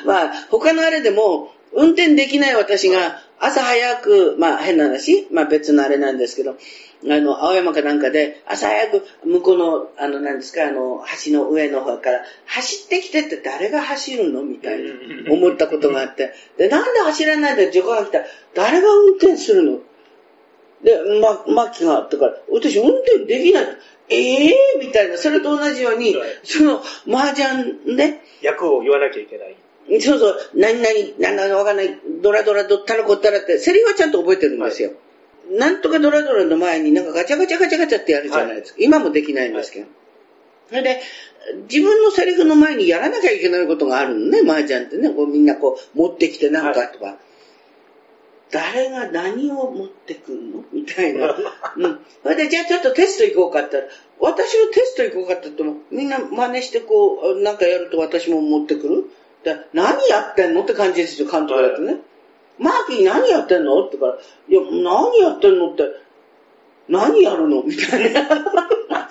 [0.05, 14.93] まあ、他のあれでも、運転できない私が、朝早く、まあ変な話、まあ別のあれなんですけど、あの、青山かなんかで、朝早く向こうの、あの、なんですか、あの、橋の上の方から、走ってきてって誰が走るのみたいな、
[15.33, 16.33] 思ったことがあって。
[16.57, 18.21] で、なんで走らないで、助が来た？
[18.21, 19.81] ら、誰が運転するの？
[20.85, 23.65] で、ま、マキがあったから、私運転できない。
[24.09, 29.57] ええー、みたいな、それと同じようにはい、その、麻雀ね、役を言わなきゃいけない。
[30.01, 34.93] そうそう、何々、何々わかんない、ドラドラどったらこったらって、セリフはちゃんと覚えてるんですよ。
[35.51, 38.79] なんとかドラドラの前になんかガチャガチャガチャガチャってやるじゃないですか。
[38.81, 39.87] 今もできないんですけど。
[40.69, 41.03] それで、
[41.69, 45.11] 自分のセリフの前にやらなきゃいけないことがあるのね、麻雀ってね。
[45.11, 47.19] こうみんなこう持ってきてなんかとか。
[48.53, 50.65] 誰が何を持ってくんの？
[50.73, 51.35] みたいな。
[51.77, 51.99] うん。
[52.23, 59.11] それで、じゃあちょっとテスト行こうかって言ったら、私がテスト行こうかって言っても、みんな真似してこう、なんかやると私も持ってくる？
[59.45, 61.97] で何やってんのって感じですよ、監督だとね。
[62.59, 63.85] マーキー何やってんの？
[63.87, 65.85] って言うから、いや、何やってんのって、
[66.89, 67.63] 何やるの？
[67.63, 68.29] みたいな。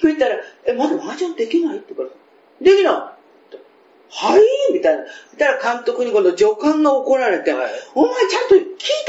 [0.00, 1.78] そしたら、え、まだ麻雀できない？
[1.78, 2.94] って言うから、できない
[4.16, 4.72] はい？
[4.72, 5.04] みたいな。
[5.06, 8.64] そしたら監督に今度助監が怒られて、はいお前ちゃんと聞い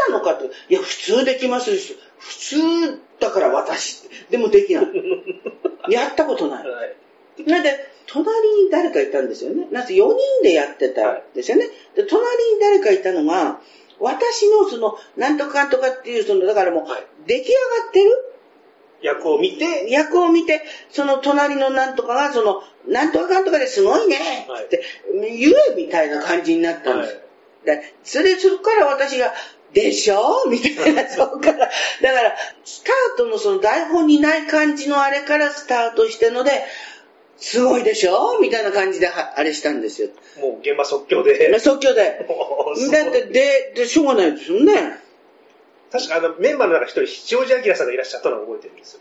[0.07, 0.45] たのかって。
[0.69, 4.09] いや、普通できますし、普通だから私。
[4.31, 4.85] でもできない。
[5.93, 6.67] やったことない。
[6.67, 6.95] はい。
[7.45, 9.67] なんで、隣に誰かいたんですよね。
[9.71, 11.67] なんせ4人でやってたんですよね。
[11.95, 12.21] で、隣
[12.53, 13.59] に誰かいたのが、
[13.99, 18.11] 私のその、なんとかとかっていう、その、だからもうはい、出来上がってる？
[19.01, 24.83] 役を見て、役を見て、その隣のなんとかが、その、なんとかかんとかですごいねはいって、
[25.13, 27.21] 言えみたいな感じになったんですよ。
[27.65, 29.33] でそれで、そこから私が、
[29.73, 30.49] でしょ？
[30.49, 31.57] みたいな、そこから。
[31.57, 31.69] だか
[32.01, 36.51] ら、スタートのその台本にない感じのあれからスタートしてので、
[37.37, 38.39] すごいでしょ？
[38.39, 40.09] みたいな感じではあれしたんですよ。
[40.39, 41.59] もう現場即興で。
[41.59, 42.25] 即興で。
[42.91, 44.99] だって、で、で、しょうがないですよね。
[45.91, 48.99] 確かあのメンバーの中に一人、塩路明さんがいらっしゃったのを覚えてるんですよ。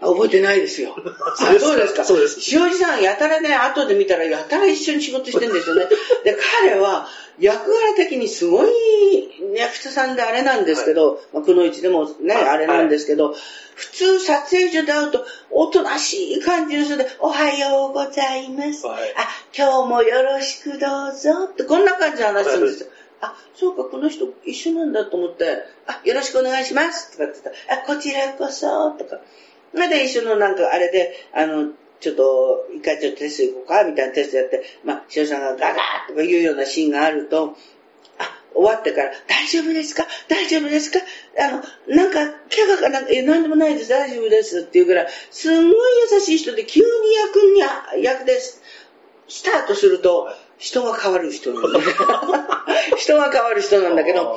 [0.00, 0.94] あ覚えてないですよ。
[0.96, 5.86] あそうですかそうです塩路さん、やたらね、後で見たら、やたら一緒に仕事してるんですよね。
[6.24, 8.70] で、彼は、役柄的にすごい、
[9.52, 13.34] ね、役者さんであれなんですけど、まあ、くのいちでもね、あれなんですけど、
[13.74, 18.86] 普通撮影所で会うと、おとなしい感じの人で、おはようございます。
[18.86, 21.44] はいあ、今日もよろしくどうぞ。
[21.44, 22.90] って、こんな感じの話するんですよ。
[23.20, 27.12] あ、そうか、この人一緒なんだと思って、あ、よろしくお願いします。
[27.12, 28.90] とかって言ったら、あ、こちらこそ。
[28.92, 29.20] とか。
[29.76, 31.68] それで一緒のなんかあれで、あの、
[32.00, 37.56] ちょっと、一回ちょっとテスト行こうか、みたいなテストやって、まあ、塩さんがガガーとか言うようなシーンがあると、
[38.18, 40.06] あ、終わってから、大丈夫ですか？
[40.28, 40.98] 大丈夫ですか？
[41.38, 41.62] あの、
[41.94, 42.20] なんか、
[42.50, 45.74] 怪我かなんか、え、なんでもないです、大丈夫ですっていうぐらい、すんごい
[46.10, 48.62] 優しい人で、急に役に、役です。
[49.28, 51.80] スタートすると、人が変わる人なんだ
[52.96, 54.36] 人が変わる人なんだけど、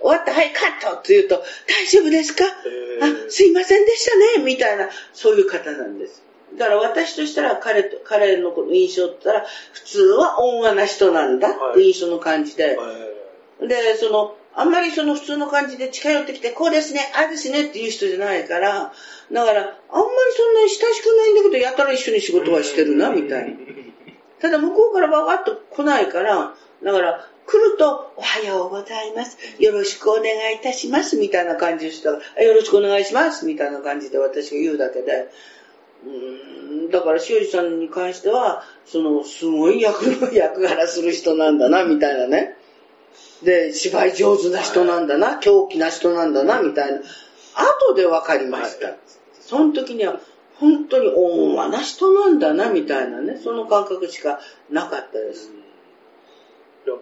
[0.00, 0.98] 終わって、はい、カット。
[0.98, 2.44] って言うと、大丈夫ですか？
[2.44, 6.22] あ、すいませんでしたね、みたいな、そういう方なんです。
[6.58, 12.76] だから私としたら彼と、彼のこの印象って言ったら、普通は温和な人なんだって印象の感じで、
[13.60, 18.92] で、その、あんまりその普通の感じで近寄ってきて、こうですね、ああですねっていう人じゃないから、
[19.30, 19.76] だから、あんまり
[20.36, 23.56] そんなに親しくないんだけど、やたら一緒に仕事はしてるな、みたいな。
[24.40, 29.36] ただ向こうからわわっと来ないから、だから、来ると、おはようございます。
[29.58, 31.16] よろしくお願いいたします。
[31.16, 33.44] みたいな感じの人が、あよろしくお願いします。
[33.44, 35.28] みたいな感じで私が言うだけで。
[36.06, 42.56] うーんだから、塩地さんに関しては、その、すごい役の役柄する人なんだな、みたいなね。
[43.42, 47.00] で、芝居上手な人なんだな、狂気な人なんだな、みたいな。
[47.00, 48.86] 後で分かりました。
[48.86, 48.98] はい
[49.40, 50.20] その時には、
[50.60, 54.38] 本当に温和な人なんだな、みたいなね、その感覚しか
[54.70, 55.50] なかったです。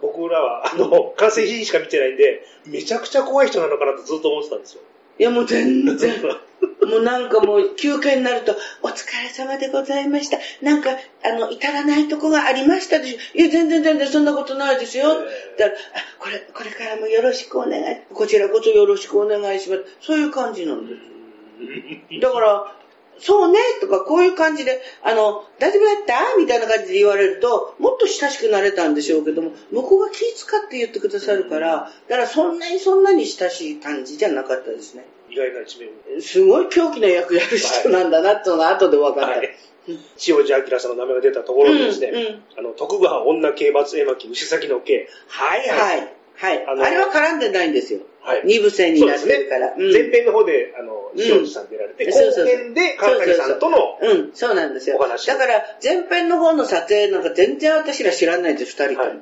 [0.01, 4.83] 僕らは、あの、完成品しか見てないんで、めちゃくちゃ怖い人なのかなとずっと思ってたんですよ。
[5.19, 6.15] いや、もう全然。
[6.89, 10.39] もうなんかもう休憩になると、お疲れ様でございました。
[10.63, 10.91] なんか、
[11.23, 13.19] あの、至らないとこがありましたでしょ。
[13.39, 15.09] いや、全然全然そんなことないですよ。
[15.09, 15.73] だから、あ
[16.19, 18.01] これ、これからもよろしくお願い。
[18.13, 19.85] こちらこそよろしくお願いします。
[20.01, 22.21] そういう感じなんです。
[22.21, 22.78] だから、
[23.21, 26.37] そうね、とか、こういう感じで、あの、大丈夫だった？
[26.37, 30.29] みたいな感じで言われると、もっと親しくなれたんでしょうけども、向こうが気遣
[30.67, 35.05] って言ってくださるから、だからそんなにそんなに親しい感じじゃなかったですね。
[35.31, 36.21] 意外な一面を。
[36.21, 39.39] すごい狂気な役やる人なんだなっていうのが後で分かった。
[39.39, 39.51] はい。
[39.89, 45.09] 塩地明さんの名前が出たところでですね、うんうんあの、徳川女刑罰絵巻牛先の刑。
[45.29, 46.13] はいはい。
[46.39, 46.65] はい。
[46.67, 48.01] あのあれは絡んでないんですよ。
[48.23, 49.75] はい二部制になってるから。。
[49.77, 54.99] うん前編の方で、あの、うん塩地さん出られて、うそうそう編で川谷さんとの、うん、そうなんですよ。
[54.99, 59.11] だから、前編の方の撮影なんか全然私ら知らないです、二人とも。
[59.11, 59.21] はい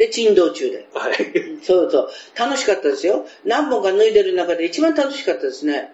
[0.00, 0.88] で、珍道中で。
[0.94, 1.14] はい。
[1.62, 2.10] そうそう。
[2.34, 3.26] 楽しかったですよ。
[3.44, 5.92] 何本か脱いでる中で一番楽しかったですね。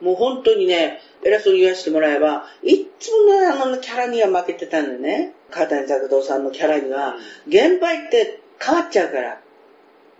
[0.00, 5.34] もう本当にね、偉そうに言わせてもらえば、いっつもね、あのキャラには負けてたんでね。
[5.50, 7.16] 川谷作動さんのキャラには、
[7.46, 9.40] 現場行って変わっちゃうから。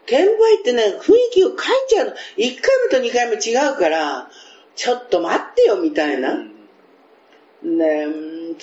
[0.08, 2.12] 現場行ってね、雰囲気を変えちゃうの。
[2.12, 4.30] 1回目と2回目違うから、
[4.74, 6.34] ちょっと待ってよ、みたいな。
[7.62, 8.06] ね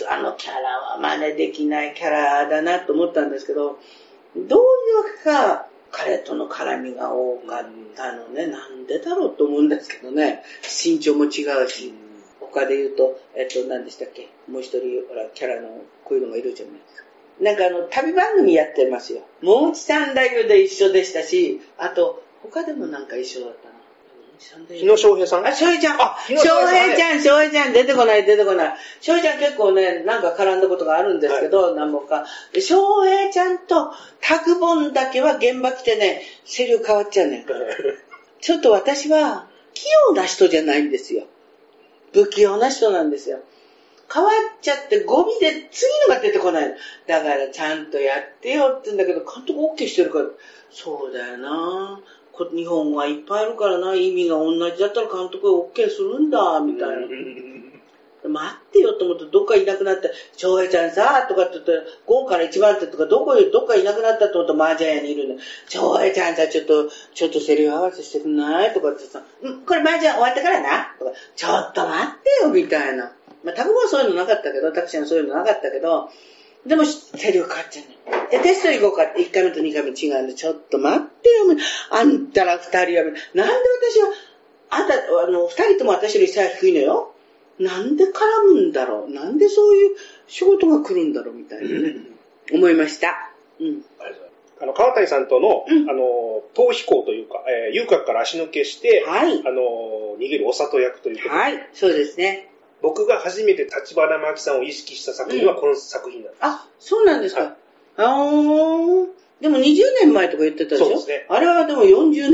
[0.09, 3.77] あのキャラは真似できないキャラだなと思ったんですけど、
[4.35, 4.63] どういうわ
[5.17, 7.65] けか、彼との絡みが多かっ
[7.95, 11.93] たのね、なんでだろうと思うんですけどね、身長も違うし、
[12.39, 14.29] 他で言うと、えっと、何でしたっけ？
[14.49, 15.69] もう一人、ほら、キャラの
[16.03, 17.05] こういうのがいるじゃないですか。
[17.39, 19.21] なんかあの、旅番組やってますよ。
[19.41, 23.75] もうちさんだよで一緒でしたし、あと、他でもなんか一緒だったな。
[24.69, 25.47] 日野翔平さん？
[25.47, 26.01] あ、翔平ちゃん。
[26.01, 28.75] あ翔平ちゃん、翔平ちゃん、出てこない、出てこない。
[29.01, 32.25] 翔平ちゃん結構ね、なんか絡んだことがあるんですけど、何本か。
[32.53, 37.45] で翔平ちゃんとタグボンだけは現場来てね、セリフ変わっちゃうねん。
[38.41, 41.23] ちょっと私は、器用な人じゃないんですよ。
[42.13, 43.39] 不器用な人なんですよ。
[44.13, 46.75] 変わっちゃって語尾で次のが出てこない。
[47.07, 50.25] だからちゃんとやってよって言うんだけど、監督 OK してるから、
[50.69, 52.01] そうだよな。
[52.31, 57.07] こ日本はいっぱいあるからな、意味が同じだったら監督が OK するんだ、みたいな。
[58.27, 61.71] 待ってよと思って、どっかいなくなって、翔平ちゃんさ、とかって言って、
[62.07, 65.39] ゴンから一番手とか、どこへ、どっかいなくなったと思って、麻雀屋にいるの。
[65.69, 68.73] 翔平ちゃんさ、ちょっと、ちょっとセリフ合わせしてくんない？
[68.73, 70.95] とかってさ、うん、これ麻雀終わってからな？
[70.97, 73.11] とか、ちょっと待ってよ、みたいな。
[73.45, 76.09] まあ、タグボはそういうのなかったけど、タクシーはそういうのなかったけど、
[76.65, 78.27] でも、セリフ変わっちゃうね。
[78.31, 81.45] で、テスト行こうかって、1回目と2回目違うんで、ちょっと待ってよ、
[81.91, 83.03] あんたら2人は、
[83.35, 84.09] なんで私は、
[84.71, 87.11] あんた、あの、2人とも私より背が低いのよ。
[87.59, 88.09] なんで絡
[88.53, 89.95] むんだろうなんでそういう
[90.27, 91.95] 仕事が来るんだろうみたいなね、
[92.51, 93.31] 思いました。
[93.61, 93.85] うん。
[94.61, 99.39] あの、川谷さんとの、うんあの、逃避行というか、えー、遊郭から足抜けして、はい。
[99.45, 101.69] あの、逃げるお里役ということで、はい。
[101.73, 102.49] そうですね。
[102.85, 106.39] 僕が初めて立花真紀さんを意識した作品はこの作品なんです。
[106.41, 107.41] あ、そうなんですか。
[107.41, 107.53] はい
[107.97, 109.07] あー。
[109.41, 110.85] でも20年前とか言ってたでしょ？
[110.85, 112.33] そうですねあれはでも40年、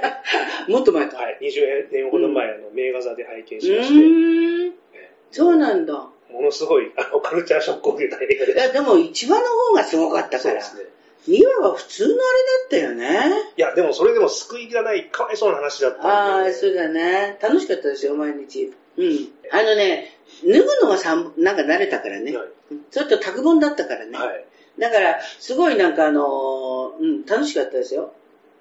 [0.68, 1.18] もっと前か。
[1.18, 4.74] はい、20年ほど前の名画座で拝見うしまして、ーん。
[4.94, 5.92] えそうなんだ。
[6.30, 10.40] ものすごい、あの、カルチャーショックを受けた映画でいや、でも1話の方がすごかったから。
[10.40, 11.38] そうですね。
[11.38, 12.22] 2話は普通のあれだ
[12.66, 12.90] ったよ
[13.30, 13.32] ね。
[13.56, 16.08] いや、でもそれでも救いがない、かわいそうな話だったんで。
[16.08, 17.38] ああ、そうだね。
[17.42, 18.72] 楽しかったですよ、毎日。
[18.96, 19.28] うん。
[19.52, 22.36] あのね、脱ぐのがさんなんか慣れたからね。
[22.36, 22.48] はい
[22.90, 24.18] ちょっと宅本だったからね。
[24.18, 24.44] はい。
[24.78, 28.12] だから、すごいなんかあのーうん、楽しかったですよ。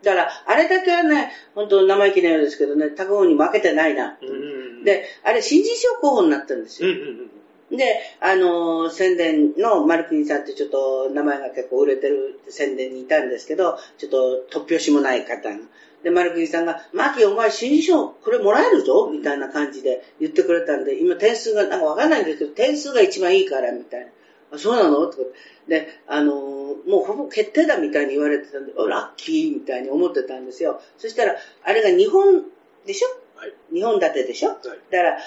[0.03, 4.17] だから、あれだけはね、本当生意気なようですけどね、宅本に負けてないな。
[4.21, 6.89] うんで、あれ、新人賞候補になったんですよ。
[6.89, 7.29] うんうん
[7.71, 7.77] うん。
[7.77, 15.57] で、あのー宣伝の丸国さんってちょっと名前が結構売れてる宣伝にいたんですけど、ちょっと突拍子もない方が。
[16.03, 24.07] で、丸国さんが、マキお前新人賞これもらえるぞみたいな感じで言ってくれたんで、今点数がなんかわかんないんですけど、点数が一番いいからみたいな。
[24.51, 25.07] あ、そうなの？
[25.07, 25.23] とか
[25.67, 26.53] で、あのー
[26.85, 30.81] もうほぼ決定だみたいに言われてたんで、おラッキーみたいに思ってたんですよ。
[30.97, 32.43] そしたら、あれが日本
[32.85, 33.07] でしょ？
[33.39, 33.53] はい。
[33.73, 34.49] 日本立てでしょ？
[34.49, 34.59] はい。
[34.91, 35.17] だから、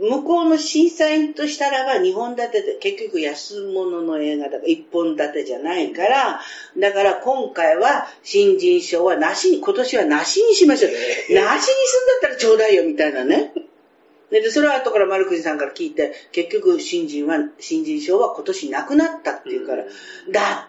[0.00, 6.40] 向こうの審査員としたらば、2本立てで、結局安物の映画だから、1本立てじゃないから、
[6.78, 10.92] だから今回は新人賞はなしに、今年はなしにしましょう。
[10.92, 13.52] なしにすんだったらちょうだいよ、みたいなね。
[14.30, 19.92] で、でそれは後から丸藤さんから聞いて、結局新人は、新人賞は今年なくなったっていうから、だっ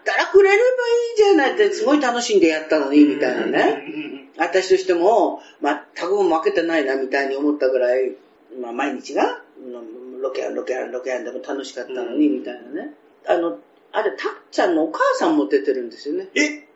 [0.04, 0.66] たらくれればい
[1.14, 1.54] いじゃない。
[1.54, 4.30] って、すごい楽しんでやったのに、みたいなね。
[4.38, 8.16] 私としても、まあ、タグも負けてないな、みたいに思ったぐらい、
[8.60, 12.94] まあ、毎日が、うんロケアン、ロケアン、ロケアンでも楽しかったのに、うんみたいなね。
[13.26, 13.58] あの、
[13.92, 16.28] あれ、たっちゃんのお母さんも出てるんですよね。
[16.34, 16.66] え？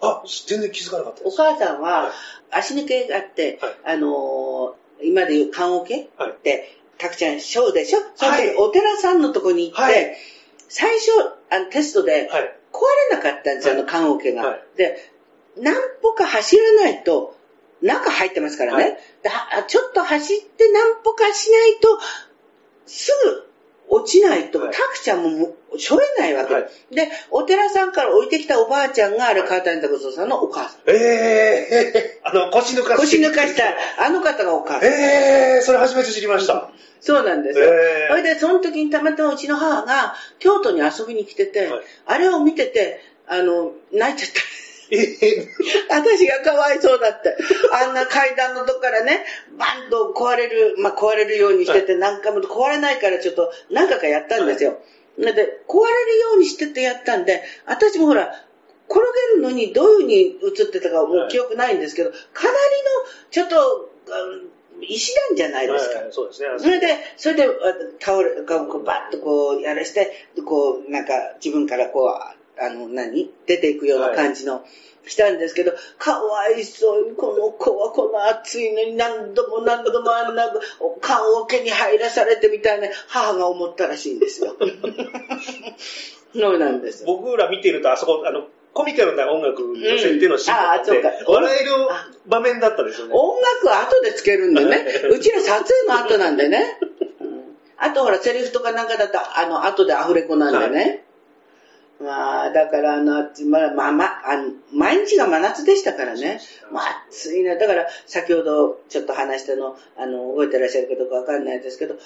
[0.00, 1.34] あ、全然気づかなかったです。
[1.34, 2.12] お母さんはは、
[2.50, 8.00] 足抜けがあって、はいあのー今でいう棺桶はいって、たくちゃん、ショーでしょ？
[8.16, 10.16] その時はいお寺さんのとこに行って、はい
[10.68, 11.10] 最初、
[11.50, 12.54] あのテストではい。
[12.72, 12.80] 壊
[13.10, 14.42] れなかったんですよ、はいあの棺桶が。
[14.42, 15.10] はいで、
[15.56, 17.37] 何歩か走らないと、
[17.82, 18.82] 中入ってますからね。
[18.82, 21.98] はいではちょっと走って何歩かしないと、
[22.86, 23.48] すぐ
[23.88, 30.80] 落ちないと、はいタクちゃんもしょえないわけ、はいで、お寺さんから置いてきたおばあちゃんが、あれ、川谷拓三さんのお母さん。
[30.86, 33.64] ええー、 あの、腰抜か腰抜かした、
[33.98, 34.88] あの方がお母さん。
[34.88, 36.70] ええー、それ初めて知りました。
[37.00, 37.64] そうなんですよ。
[37.66, 44.57] えーそれで、その時にたまたまうちの母が京都に遊びに来てて、はいあれを見てて、あの、泣いちゃった。
[44.90, 45.48] えー、
[45.90, 47.36] 私がかわいそうだって。
[47.72, 49.24] あんな階段のとこからね、
[49.58, 54.78] バンと壊れる、まあ、壊れるようにしてて、何回も壊れないからちょっと何回かやったんですよ。
[55.18, 58.32] で、壊れるようにしててやったんで、私もほら、
[58.88, 59.00] 転
[59.34, 66.00] げるのにどういう風に映ってたかもう記憶ないんですけど、かなりの、ちょっと、うん石段じゃないですか。
[66.00, 66.48] はいそうですね。
[66.58, 66.86] それで、
[67.16, 67.48] それで、あ
[67.98, 71.12] 倒れ、こう、バッとこう、やらして、こう、なんか、
[71.42, 73.30] 自分からこう、あの、何？
[73.46, 74.64] 出ていくような感じの、
[75.06, 80.52] したんですけど、かわいそうに、この子はこの暑いのに何度も何度もあんな、
[81.00, 84.56] 棺桶に入らされてみたいな、母が思ったらしいんですよ。
[86.34, 87.06] そうなんですよ。
[87.06, 91.72] 僕ら見てると、あそこ、あの、コミカルな音楽の設定のシーンがあって、うんあーそうか笑える
[92.28, 93.14] 場面だったんですよね。
[93.14, 94.86] 音楽は後でつけるんでね。
[95.10, 96.78] うちら撮影の後なんでね。
[96.82, 96.98] うん
[97.80, 101.04] あとほら、セリフとかなんかだと、あの、後でアフレコなんでね。
[102.00, 106.40] まあ、だから、あの、まあ、まあ、まあ、あの毎日が真夏でしたからね。
[106.70, 107.56] まあ、暑いな。
[107.56, 111.96] だから、先ほどちょっと話したの、あの、覚えてらっしゃるかどうかわかんないですけど、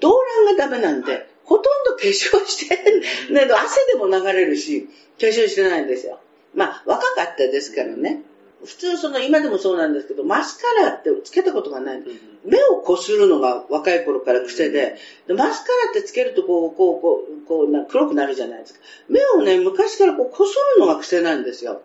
[0.00, 0.10] 動
[0.46, 2.12] 乱がダメなんで、ほとんど化粧
[2.46, 2.76] して、
[3.32, 4.88] ね、汗でも流れるし、
[5.20, 6.18] 化粧してないんですよ。
[6.54, 8.22] まあ、若かったですからね。
[8.64, 11.98] 普通、その、今でもそうなんですけど、マスカラってつけたことがない。
[11.98, 14.96] うん目をこするのが若い頃から癖で、
[15.28, 18.80] でマスカラってつけるとこう、こう、こう、こうな黒くなるじゃないですか。
[19.08, 21.82] 目をね、昔からこう、こするのが癖なんですよ。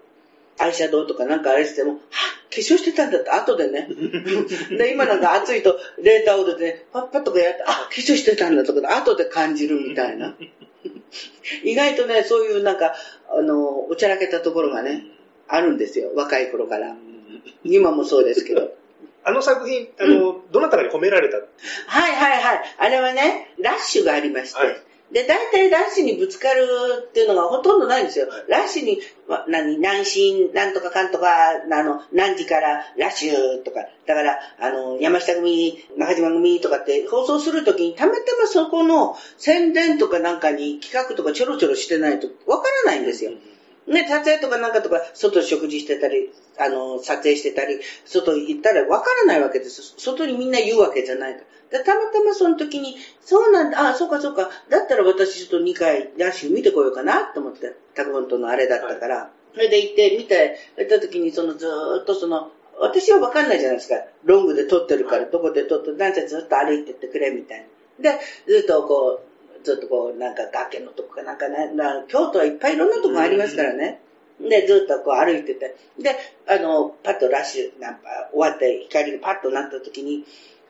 [0.60, 3.88] アイシャドウとかなんかあれしても、はっ、化粧してたんだって後でね。
[4.76, 10.36] で、今なんか暑いと、レーターをでね、パッパッとかやって、あ、化粧してたんだとか、後で感じるみたいな。
[11.64, 12.96] 意外とね、そういうなんか、
[13.30, 15.06] あの、おちゃらけたところがね、
[15.48, 16.12] あるんですよ。
[16.16, 16.96] 若い頃から。
[17.64, 18.74] 今もそうですけど。
[19.24, 21.38] あの作品、あの、どなたかに褒められた？
[21.38, 21.44] は
[22.10, 22.62] いはいはい。
[22.78, 24.60] あれはね、ラッシュがありまして。
[24.60, 24.82] はい
[25.12, 26.68] で、大体ラッシュにぶつかる
[27.08, 28.28] っていうのがほとんどないんですよ。
[28.28, 31.28] はいラッシュに、ま何、何進、なんとかかんとか、
[31.72, 43.32] あの、何時からラッシュとか、だから、あの、山下組、中島組とかって放送するときに、たまたまそこの宣伝とかなんかに企画とかちょろちょろしてないとわからないんですよ。
[43.88, 46.30] ね、撮影とかなんかとか、外食事してたり、
[46.60, 49.96] あの、撮影してたり、外行ったらわからないわけです。
[49.98, 51.84] 外にみんな言うわけじゃないから。
[51.84, 63.96] たまたまその時に、そうなんだ、あ、そうかそうか、だったら私ちょっと2回ダッシュ見てこようかなと思って、タクボンとのあれだったから、はい、それで行って見て、行った時にそのずーっとその、私はわかんないじゃないですか。
[64.24, 67.66] ロングで撮ってるから、どこで撮って、なんせずっと歩いてってくれみたい
[68.00, 68.12] な。
[68.12, 69.27] で、ずっとこう、
[69.68, 71.72] ずっとこう、なんか崖のとこかなんかね、
[72.08, 74.00] 京都はいっぱいいろんなとこありますからね。
[74.40, 75.76] で、ずっとこう歩いてて。
[76.00, 76.16] で、
[76.48, 78.00] あの、パッとラッシュ、なんか
[78.32, 80.24] 終わって光がパッとなった時に、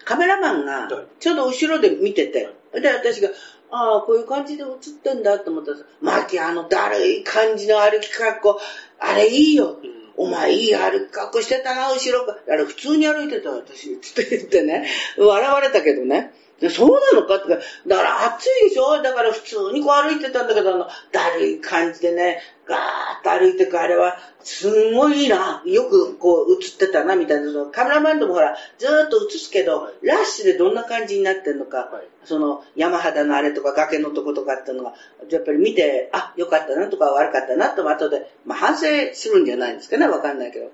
[0.04, 0.90] カメラマンが
[1.20, 3.30] ちょうど後ろで見てて、で、私が、
[3.70, 4.70] ああ、こういう感じで映っ
[5.04, 8.60] てんだと思ったら、マキ、あの、だるい感じの歩き格好、
[9.00, 9.78] あれいいよ。
[10.16, 12.54] お前いい歩き格好してたな、後ろから。
[12.56, 14.88] あれ普通に歩いてた私、つって言ってね、
[15.18, 16.34] 笑われたけどね。
[16.70, 17.50] そうなのかって、
[17.88, 19.02] だから暑いでしょ？
[19.04, 22.80] だから普通にこう歩いてたんだけど、あの、だるい感じでね、ガー
[23.22, 25.62] ッと歩いてくあれは、すんごいいいな。
[25.66, 27.52] よくこう映ってたな、みたいな。
[27.52, 34.94] そのカメラマンでもほら、ずーっと映すけど、ラッシュでどんな感じになってんのか、はい、その山肌のあれとか崖のとことかっていうのが、
[35.30, 40.72] やっぱり見て、あ、よかったなとか悪かったなと後で、まあ反省するんじゃないんですかね、わかんないけど。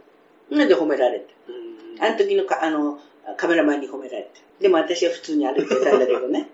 [0.49, 1.27] なんで褒められて。
[1.99, 2.99] あの時のか、あの、
[3.37, 4.29] カメラマンに褒められて。
[4.61, 6.49] でも私は普通に歩いてたんだけどね。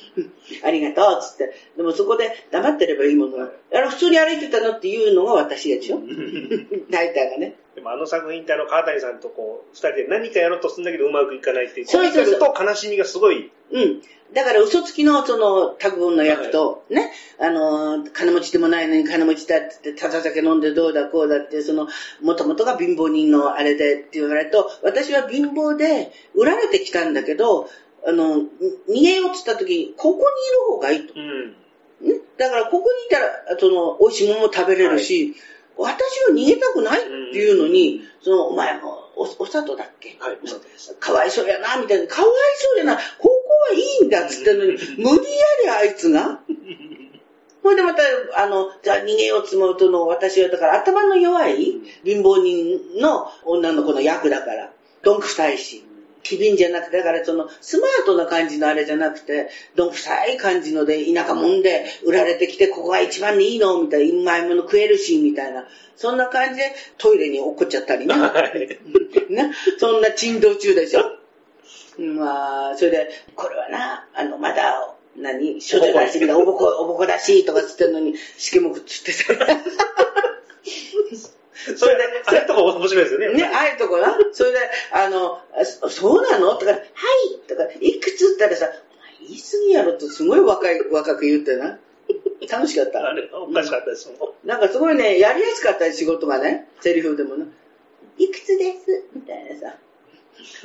[0.64, 1.52] ありがとう、つって。
[1.76, 3.38] でもそこで黙ってればいいもの。
[3.42, 3.50] あ
[3.80, 6.00] の、普通に歩いてたのっていうのが私でしょ？
[6.90, 7.56] 大体がね。
[7.80, 11.86] でもあの作品ってあの、川谷さんとこう、二人で何かやろうとするんだけどうまくいかないっていう。
[11.86, 12.38] そうそうそう。
[12.38, 13.50] と悲しみがすごい。
[13.72, 14.02] うん。
[14.34, 21.88] だから嘘つきのその、タグの役と、はい、ね、あの、金持ちでもないのに金持ちだって言って、ただ酒飲んでどうだこうだって、その、
[22.22, 27.68] もともとが貧乏人のあれでって言われると、私は貧乏で売られてきたんだけど、
[28.06, 28.36] あの、
[28.88, 30.26] 逃げようって言った時、ここにいる
[30.68, 31.14] 方がいいと。
[31.16, 31.48] うん、
[32.08, 35.34] ね、だからここにいたら、その、美味しいものも食べれるし、はい、
[35.80, 40.16] 私は逃げたくないっていうのに、その、お前もお、お砂糖だっけ？
[40.20, 40.38] はい。
[40.98, 42.06] かわいそうやな、みたいな。
[42.06, 43.28] かわいそうやな、ここ
[43.70, 45.18] はいいんだっつってんのに、無理や
[45.64, 46.40] りあいつが。
[47.62, 48.02] ほいでまた、
[48.36, 54.72] あの、じゃあ逃げようつもるとの、私はだから頭の弱い貧乏人の女の子の役だから、
[55.02, 55.84] どんくさいし。
[56.22, 65.66] 機敏じゃなくて、だからそのスマートな感じのあれじゃなくて、どんくさい感じので、田舎もんで売られてきて、ここが一番いいのみたいな、うまいもの食えるし、みたいな。
[65.96, 68.14] そんな感じでトイレに落っこっちゃったりね。
[68.16, 71.02] ねそんな珍道中でしょ。
[71.98, 79.46] まあ、それで、これはな、あの、まだ、何、処女だし、おぼこ、おぼこだし、とかつってんのに、しけもくつってた。
[81.76, 83.32] それで、あれとか面白いですよね。
[83.34, 84.16] ね、ああいうとこな。
[84.32, 84.58] それで、
[84.92, 85.40] あの、
[85.88, 86.54] そうなの？
[86.56, 86.80] とか、はい
[87.46, 88.34] とか、いくつ？
[88.34, 88.70] ったらさ、
[89.20, 91.78] 言い過ぎやろとすごい若い、若く言ってな。
[92.50, 93.06] 楽しかった。
[93.06, 94.48] あれ、おかしかったですもん。
[94.48, 97.46] なんかすごいね、やりやすかった仕事がね、セリフでもな。
[98.18, 99.04] いくつです？
[99.14, 99.76] みたいなさ。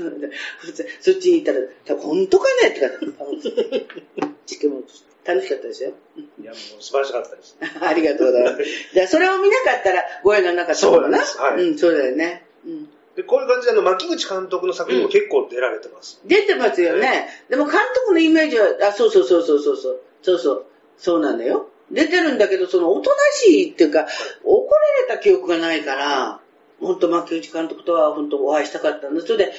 [1.02, 1.46] そっちに行っ
[1.88, 2.70] たら、本当かね？
[2.70, 4.82] っ て言ったも
[5.26, 5.92] 楽しかったですよ。
[6.40, 7.58] いや、もう素晴らしかったです。
[7.82, 8.64] ありがとうございます。
[8.94, 11.64] じゃあ、それを見なかったら、ご縁がなかったのかなそうはい。
[11.64, 12.46] うん、そうだよね。
[12.66, 12.90] うん。
[13.16, 16.20] で、こういう感じで、あの、牧口監督の作品も結構出られてます。
[16.24, 17.30] うん、出てますよね。
[17.50, 20.02] でも監督のイメージは、あ、そうそうそうそうそうそう。
[20.22, 20.66] そうそう。
[20.98, 21.70] そうなんだよ。
[21.92, 24.08] 出てるんだけど、その、おとなしいっていうか、
[24.44, 24.70] 怒
[25.08, 26.40] られた記憶がないから、
[26.80, 29.28] 本当牧内監督とは本当お会いしたかったんです。
[29.28, 29.54] それで、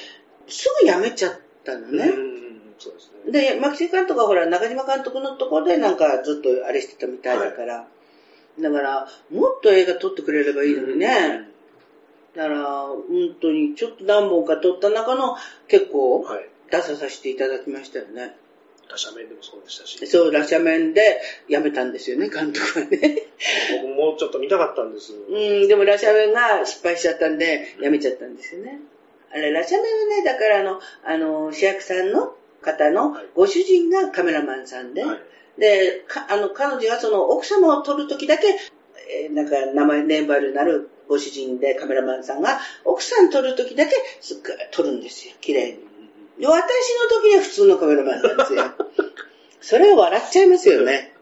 [0.47, 2.13] すぐ辞めちゃったのね。
[2.79, 3.31] そうですね。
[3.31, 7.87] で、牧内監督はほら、中島監督のところでなんかずっとあれしてたみたいだから、は
[8.57, 11.49] い、だから、もっと映画撮ってくれればいいのにね。
[12.35, 13.01] だから、本
[13.41, 15.35] 当にちょっと何本か撮った中の
[15.67, 16.25] 結構
[16.71, 18.35] 出させていただきましたよね。
[18.89, 20.07] ラシャメンでもそうでしたし。
[20.07, 23.27] そう、ラシャメンで辞めたんですよね、監督はね。
[23.81, 25.13] 僕もうちょっと見たかったんです。
[25.13, 28.79] うん、でもラシャメンが失敗しちゃったんで、辞めちゃったんですよね。
[29.31, 32.33] あれ、ラシャメンはね、だからあの、あの、主役さんの
[32.67, 35.19] 方のご主人がカメラマンさんで、はい、
[35.59, 45.79] で、あの、彼女はその奥様を撮るときだけ、えー、なんか名前、ネーバルになるご主人でカメラマンさんが、奥さん撮るときだけすっごい撮るんですよ、綺麗に。
[46.39, 48.63] で、私の時には普通のカメラマンなんですよ。
[49.61, 51.13] それを笑っちゃいますよね。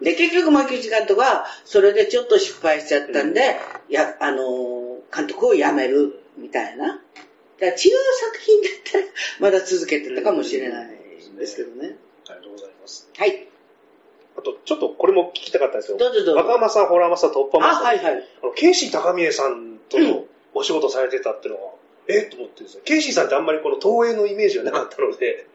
[0.00, 3.56] で、結局、牧内監督は、それでちょっと失敗しちゃったんで、
[3.88, 7.00] や、あの、監督を辞める、みたいな。
[7.60, 7.90] だ違う作
[8.44, 9.04] 品だったら、
[9.40, 10.88] まだ続けてたかもしれない
[11.38, 11.96] ですけどね。
[12.28, 13.08] ありがとうございます。
[13.16, 13.48] はい。
[14.38, 15.98] あと、ちょっとこれも聞きたかったんですよ。
[15.98, 16.36] どうぞどうぞ。
[16.36, 17.70] 若政、ホラマサ、突破マ。
[17.70, 18.24] あ、はいはい。
[18.42, 21.72] あの、ケイシー高宮さんとのお仕事されてたっていうのは、
[22.08, 22.22] うん、え？
[22.22, 22.82] と思ってですね。
[22.84, 25.46] ケイシーさんってあんまりこの東映のイメージがなかったので。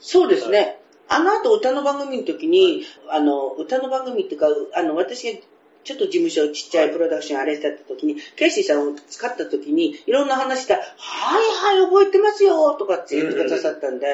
[0.00, 0.78] そうですね。
[1.08, 5.40] あの後歌の番組の時に、あの、歌の番組っていうか、あの、私が
[5.84, 11.38] ちょっと事務所ちっちゃいプロダクションあれした時に、ケイシーさんを使った時に、いろんな話したら、は
[11.72, 14.06] いはい、覚えてますよとかって言ってくださったんで、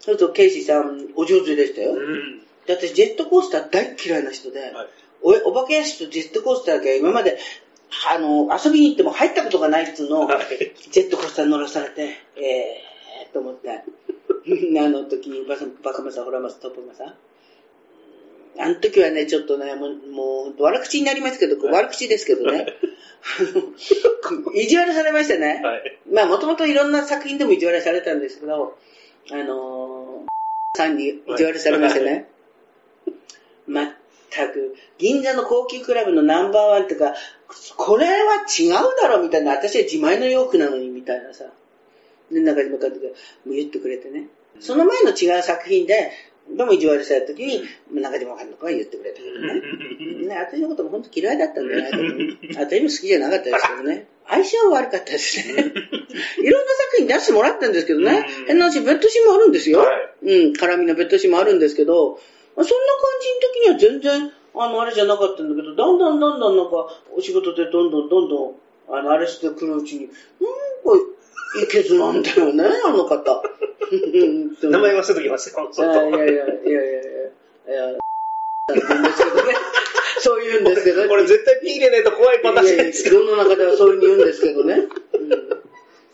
[0.00, 1.94] そうするとケイシーさんお上手でしたよ。
[1.94, 2.38] うん。
[2.66, 4.72] で私、ジェットコースター大嫌いな人で、はい
[5.20, 7.38] おお化け屋敷とジェットコースターだけは今まで、
[8.08, 10.46] あの、遊びに行っても入ったことがないっつうのを、はい。
[10.92, 12.02] ジェットコースター乗らされて、
[12.36, 13.70] えーと思って、
[14.80, 15.56] あの時にバ
[15.92, 17.14] カマサ、ホラマサ、トップマサ。
[18.60, 22.66] あの時はね、ちょっとね、もう、もう悪口になりますけど、悪口ですけどね、
[24.54, 25.60] 意地悪されましたね。
[25.62, 25.98] はい。
[26.10, 28.76] まあ、もともといろんな作品でも意地悪されたんですけど、
[29.30, 32.28] あのー、さんに意地悪されましたね。
[33.68, 33.92] まっ
[34.30, 37.14] たく、銀座の高級クラブのナンバーワンっていうか、
[37.76, 41.44] これは違うだろみたいな、私は自前の洋服なのにみたいなさ。
[42.32, 43.10] で、中島監督が
[43.46, 44.26] 言ってくれてね。
[44.60, 46.10] その前の違う作品で、
[46.56, 50.26] でも意地悪された時に、中島監督が言ってくれたけどね。
[50.28, 52.16] ね、私のことも本当嫌いだったんじゃないかと思う。
[52.56, 54.06] 私も好きじゃなかったですけどね。
[54.28, 55.52] 相性は悪かったですね。
[55.52, 58.46] いろんな作品出してもらったんですけどねうん。
[58.46, 59.80] 変な話、ベッドシーンもあるんですよ。
[59.80, 59.88] はい
[60.22, 62.18] うん、絡みのベッドシーンもあるんですけど、
[62.56, 62.74] そんな感
[63.66, 68.54] じの時には全然、あの、あれじゃなかったんだけど、だんだんだんだんなんか、お仕事でどんどんどんどん、
[68.90, 70.18] あの、あれしてくるうちに、なんか、
[71.62, 73.42] いけずなんだよね、あの方。
[74.62, 75.70] 名前忘れときますよ。
[75.76, 77.04] いやいやいやいやい
[77.66, 77.98] や。
[80.20, 81.08] そう言うんですけどね。
[81.08, 83.10] これ絶対ピー入れないと怖いパターンですか。
[83.10, 84.74] 世の中ではそういうふうに言うんですけどね。
[84.74, 85.28] うん、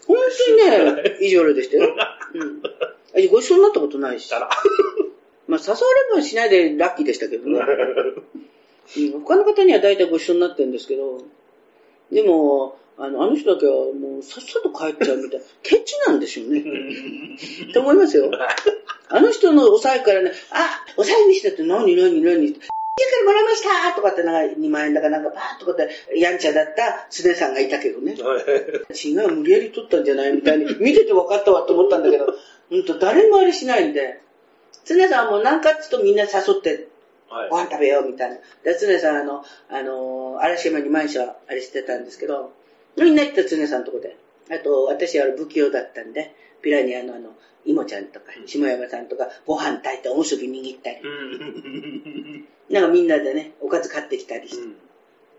[0.07, 0.57] 本当に
[1.03, 1.95] ね、意地悪でしたよ。
[2.35, 2.63] うん。
[2.65, 4.33] あご一緒になったことないし。
[5.47, 5.79] まあ、誘わ
[6.11, 7.61] れもしないでラッキーでしたけどね。
[8.97, 11.23] うん、他の方には大体ご一緒になってるんですけど、
[12.13, 16.61] でも、あの、あの人だけはもうさっさと帰っちゃうみたいな、 ケチなんでしょうね。
[17.71, 18.31] って思いますよ。
[19.09, 22.61] あの人のお財布からね、あ、お財布見せてって何何何って。
[22.97, 28.13] 家からもらいましたとかってなんか2万円だかなんかバーッとかってやんちゃだった常さんがいたけどね。
[28.13, 32.27] 違う、無理やり取ったんじゃないみたいに見てて分かったわと思ったんだけど、
[32.71, 34.21] ほんと誰もあれしないんで。
[34.85, 36.29] 常さんはもう何かっつうとみんな誘
[36.59, 36.89] って
[37.29, 38.37] はいご飯食べようみたいな。
[38.63, 42.53] で、常さんあの、あの、嵐山に毎日あれしてたんですけど、
[42.97, 44.17] みんな行った常さんのとこで。
[44.51, 47.31] あと、私は不器用だったんで、ピラニアのあの、
[47.65, 51.01] イモちゃんとか、下山さんとか、ご飯炊いておむすび握ったり、
[52.71, 54.69] なんかみんなでね、おかず買ってきたりして、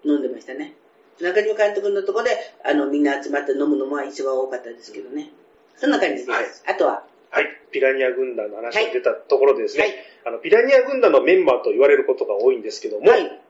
[0.04, 0.76] 飲んでましたね。
[1.22, 2.32] 中島監督のとこで、
[2.64, 5.30] あの、みんな集まって飲むのも一番多かったですけどね。
[5.78, 6.30] そんな感じです。
[6.30, 6.46] はい。
[6.66, 7.48] あとは、はい。
[7.72, 9.94] ピラニア軍団の話が出たところでですね、はい。
[10.26, 13.42] あの、ピラニア軍団のメンバーと言われることが多いんですけども、はい、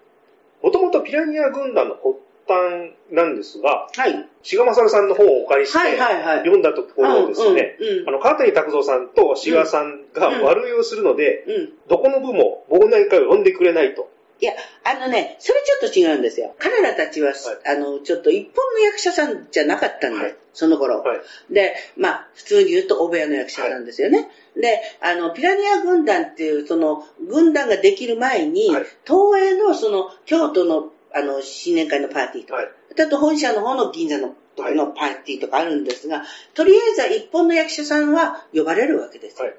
[0.62, 6.38] もともとピラニア軍団の発端なんですが、はい、志賀勝さんの本をお借りして、はい、はい、はい。
[6.40, 11.70] 読んだところですね、うん、うんあの、川谷拓三さんと志賀さんがうん悪用するので、うん。
[11.90, 14.10] どこの部も忘年会を呼んでくれないと。
[14.42, 16.56] いや、あのね、それちょっと違うんですよ。
[16.60, 21.02] 彼らたちは、はいあの、ちょっと一本の役者さんじゃなかったんで、はいその頃。
[21.02, 21.54] はい。
[21.54, 24.30] で、まあ、普通に言うと、お部屋の役者なんですよね。
[24.56, 32.70] で、あの、ピラニア軍団っていう、その、軍団ができる前に、はい東映の、その、京都の、あの、新年会のパーティーとか、はい。
[33.00, 39.46] あと本社の方の銀座ののパーティーとかあるんですが、とりあえずは一本の役者さんは呼ばれるわけですよ。
[39.46, 39.56] はい。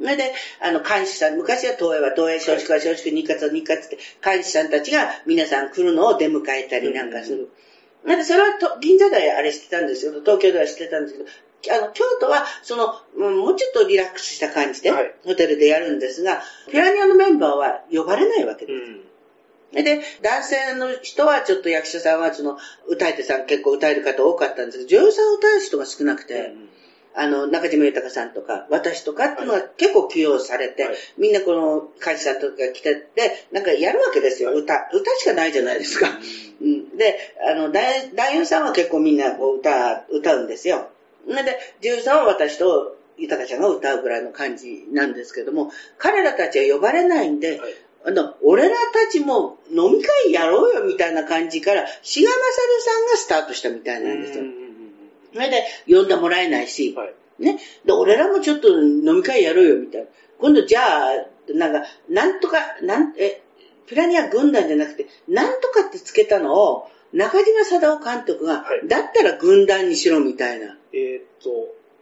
[0.00, 0.32] それで、
[0.62, 7.50] あの、監視さん、昔は東映は東映少子化少子化日活は日活って、監視さんたちが皆さん来るのを出迎えたりなんかする。
[8.04, 18.78] なんで、それはと銀座であれしてたんですけど、東京ではしてたんですけど、あの、京都は、その、うんもうちょっとリラックスした感じで、はいホテルでやるんですが、ピラニアのメンバーは呼ばれないわけです。
[18.78, 19.07] うん。
[19.72, 22.56] で、男性の人はちょっと役者さんはその、
[22.86, 26.54] 歌い手さん結構歌える方多かったんですけど、女優さん歌う人が少なくて、
[27.14, 30.94] あの、中島豊さんとか、私とかっていうのが結構起用されて、はい。
[31.18, 34.88] みんなこの、会社さんとかが来てって、なんかやるわけですよ、歌。
[34.92, 36.08] 歌しかないじゃないですか。
[36.60, 37.18] うん、で、
[37.50, 40.88] あの、男男優さんは結構みんなこう歌、歌うんですよ。
[41.26, 41.34] で、
[41.82, 47.74] 女優さんは私と豊ちゃんが歌うぐらいの感じなんですけども、彼らたちは呼ばれないんで、はい
[48.04, 52.46] あの、俺らたちも飲み会やろうよみたいな感じから、志賀勝
[52.80, 54.44] さんがスタートしたみたいなんですよ。
[55.34, 57.14] それで、呼んでもらえないし、はい。
[57.38, 57.58] ね。
[57.84, 60.06] で、俺らもちょっと飲み会やろうよみたいな。
[60.40, 61.10] 今度じゃあ、
[61.52, 63.42] なんか、なんとか、なん、え、
[63.86, 70.76] ピラニア軍団じゃなくて、なんとかってつけたのを、中島貞夫監督が、はいだったら軍団にしろみたいな。
[70.92, 71.50] えーっと、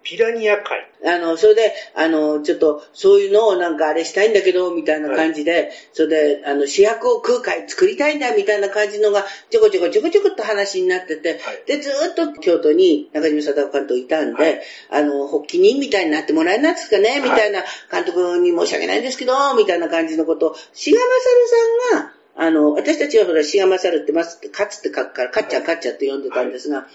[0.07, 0.89] ピラニア会。
[1.05, 11.63] あの、それで、あの、ちょっと、そういうのをなんかあれしたいんだけど、みたいな感じで、それで、あの、主役を空海作りたいんだ、みたいな感じのが、ちょこちょこちょこちょこっと話になってて、はい。
[11.67, 14.61] で、ずーっと京都に中島貞夫監督いたんで、はい。
[14.91, 21.49] あの、発起人みたいになってもらえないですかね、みたいな、監督に申し訳ないんですけど、みたいな感じのことを、志賀勝
[21.91, 26.87] さんが、あの、私たちはほら、しがまさるってます、かつって書くから、かっちゃんかっちゃんって呼んでたんですが、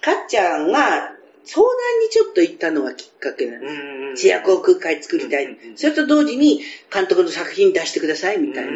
[0.00, 1.17] かっちゃんが
[1.48, 4.16] 相談にちょっと行ったのがきっかけなの。
[4.16, 5.56] 千夜航空会作りたい。
[5.76, 6.60] それと同時に
[6.92, 8.72] 監督の作品出してくださいみたいな。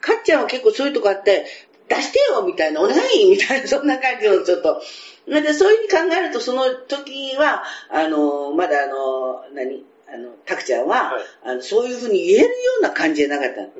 [0.00, 1.46] かっちゃんは結構そういうとこあって、
[1.88, 4.82] 出してよみたいな、お願いみたいな、 そんな感じのちょっと。
[5.28, 9.84] でそういうふうに考えると、その時は、あの、まだあの、何？
[10.08, 13.60] あの、たくちゃんは、はい、あのそういうふうに言えるような感じじゃなかった。
[13.60, 13.70] うん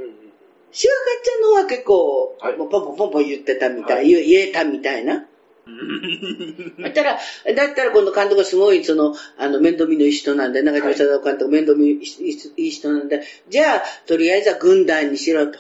[0.73, 5.25] シワカちゃんの方は結構、はい、もうポンポンポンポン言ってたみたい、はい、言えたみたいな。
[6.81, 7.19] だったら、だ
[7.73, 12.01] ったら今度監督がすごい、その、あの、面倒見のいい人なんで、中島貞夫監督面倒見い
[12.57, 15.59] い人なんで、じゃあ、とりあえずは軍団にしろと。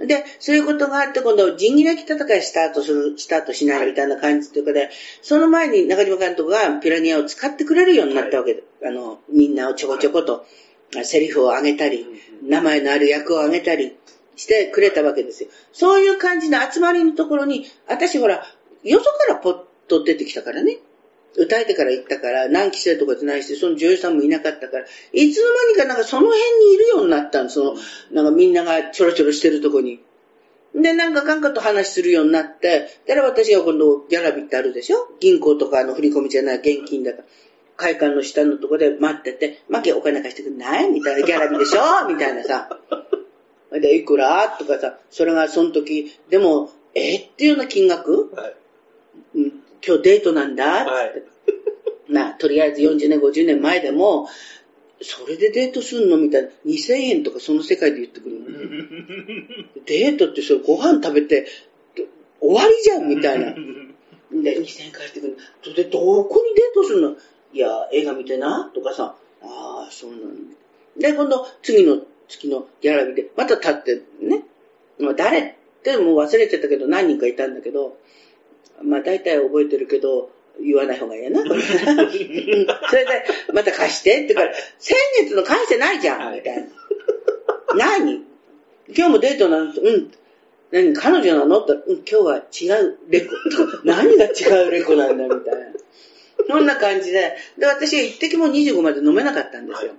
[0.00, 4.90] うん、で、そういうことがあって、今度、仁義なき戦いスタートする、スタートしないみたいな感じというかで、
[5.22, 10.44] その前に中島監督がピラニアを使ってくれるようになったわけで、はい、あの、みんなをちょこちょこと、
[11.04, 12.06] セリフを上げたり、
[12.42, 13.96] 名前のある役を上げたり、
[14.36, 15.48] してくれたわけですよ。
[15.72, 18.44] そういう感じの集まりのところに、私ほら、
[18.90, 19.58] よそからポッ
[19.88, 20.78] と出てきたからね。
[21.38, 27.74] 歌えてから行ったから、何期生とかじゃないし、その女優さんもいなかったから、いつの間にかなんかその辺にいるようになったの、その、
[28.12, 30.00] なんかみんながちょろちょろしてるとこに。
[30.74, 35.08] で、なんかかんかと話するようになって、だから私が今度ギャラビってあるでしょ？
[35.20, 37.24] 銀行とかの振り込みじゃない現金だから。
[37.76, 40.90] 会館の下のとこで待ってて、マキお金貸してくんない？
[40.90, 42.08] みたいなギャラビでしょ？
[42.08, 42.70] みたいなさ。
[43.72, 44.56] で、いくら？
[44.58, 47.16] とかさ、それがその時、でも、え？
[47.16, 48.56] っていうような金額、はい、
[49.34, 50.82] 今日デートなんだ？
[50.82, 50.90] って。
[50.90, 51.22] はい、
[52.08, 54.28] まあ、とりあえず40年、50年前でも、
[55.00, 56.16] それでデートすんの？
[56.16, 56.48] みたいな。
[56.66, 58.46] 2000円とかその世界で言ってくるの。
[59.86, 61.46] デートってそれご飯食べて
[62.40, 63.54] 終わりじゃんみたいな。
[64.32, 65.36] で、2000円返してくる。
[65.62, 67.16] それでどこにデートするの？
[67.52, 69.16] いや、映画見てなとかさ。
[69.42, 70.56] ああ、そうなんだ。
[70.96, 74.44] で、今度、次の月のギャラリーで、また立ってね。
[74.98, 75.52] まあ、誰っ
[75.82, 77.98] てもう忘れてたけど何人かいたんだけど、
[78.82, 81.42] まあ大体覚えてるけど、言わない方がいいやな。
[81.44, 86.66] それで、また貸してって言うから、先月の返してないじゃん、みたいな。
[87.76, 88.24] 何？
[88.88, 90.10] 今日もデートなんて、うん。
[90.70, 90.94] 何？
[90.94, 91.60] 彼女なの？
[91.60, 93.34] って、うん、今日は違うレコ。
[93.84, 95.66] 何が違うレコなんだ、みたいな。
[96.48, 97.36] そんな感じで。
[97.58, 99.92] で、私は一滴も25まで飲めなかったんですよ。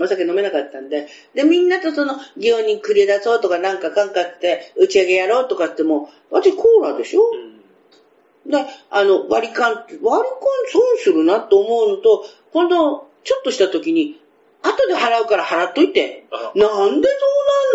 [0.00, 1.08] お酒飲めなかったんで。
[1.34, 7.57] で、みんなとその、祇園に繰り出そうとかなんかかんかって、打ち上げやろうとかっても、私コーラでしょ、うん
[8.48, 14.20] で、あの、割り勘、割り勘損するなと思うのと、今度、ちょっとした時に、
[14.62, 16.26] 後で払うから払っといて。
[16.54, 17.08] なんで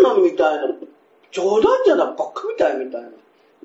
[0.00, 0.74] そうなんのみたいな。
[1.30, 3.08] 冗談じゃな、ばっかみたいみたいな。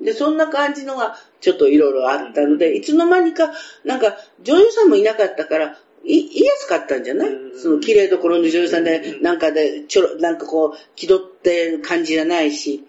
[0.00, 3.52] で、そんな感じのが、ちょっといろいろあったので、いつの間にか、
[3.84, 7.30] なんか、女優さんもいなかったから、い、言いやすかったんじゃない？
[7.60, 12.84] その綺麗どころの女優さんで、なんかで、ちょろ、なんかこう、気取ってる感じじゃないし、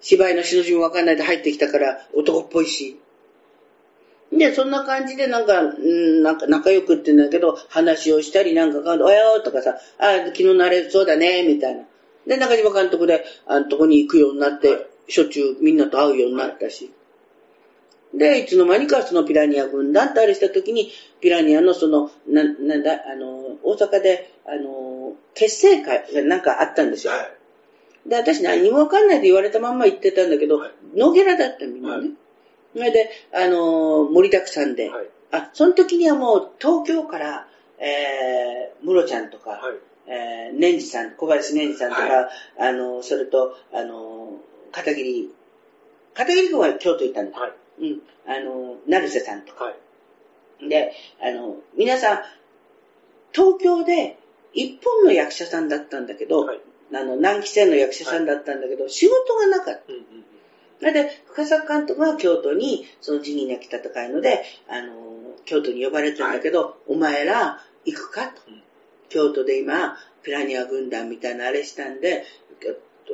[0.00, 2.98] 芝居のしの字もわかんないで入ってきたから男っぽいし。
[4.32, 11.84] で、そんな感じでなんか、んなんか仲良くって言うんだけど、話をしたりなんか、およーとかさ、あ昨日慣れそうだね、みたいな。
[12.26, 16.90] で、中島監督で、あのとこに行くようになって、しょっちゅうみんなと会うようになったし。
[18.14, 27.12] で、いつの間にかそのピラニア軍団ってあれした時に、ピラニアのその、な、なんだ、あの、大阪で、あの、結成会がなんかあったんですよ。
[27.12, 27.18] は
[28.06, 32.10] い、で、私何もわかんないで言われたまんま言ってたんだけど、はい、ノゲラだったみんなね。
[32.74, 37.46] それで、あの、盛りだくさんで、はい、あ、その時にはもう東京から、
[37.78, 44.32] えー、ムロちゃんとか、はい、えー、年次さん、小林年次さんとか、はい、あの、それと、あの、
[44.72, 45.30] 片桐、
[46.14, 47.38] 片桐君は京都行ったんだ。
[47.38, 47.52] はい。
[47.80, 49.66] うん、あの、成瀬さんとか。
[49.66, 49.72] は
[50.60, 52.22] い、で、あの、皆さん、
[53.32, 54.18] 東京で
[54.52, 56.60] 一本の役者さんだったんだけど、はい、
[56.92, 59.92] あの、何期生の役者さんだったんだけど、はい、仕事がなかった。
[59.92, 60.24] うんうん
[60.92, 64.92] で、深作監督は京都に、その辞任なき戦いので、あの、
[65.44, 68.42] 京都に呼ばれてるんだけど、はい、お前ら行くかと。
[69.08, 72.24] 京都で今、ピラニア軍団みたいなあれしたんで、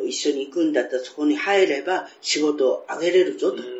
[0.07, 3.80] 一緒に行くんだったらそこに入れば仕事をあげれるぞと。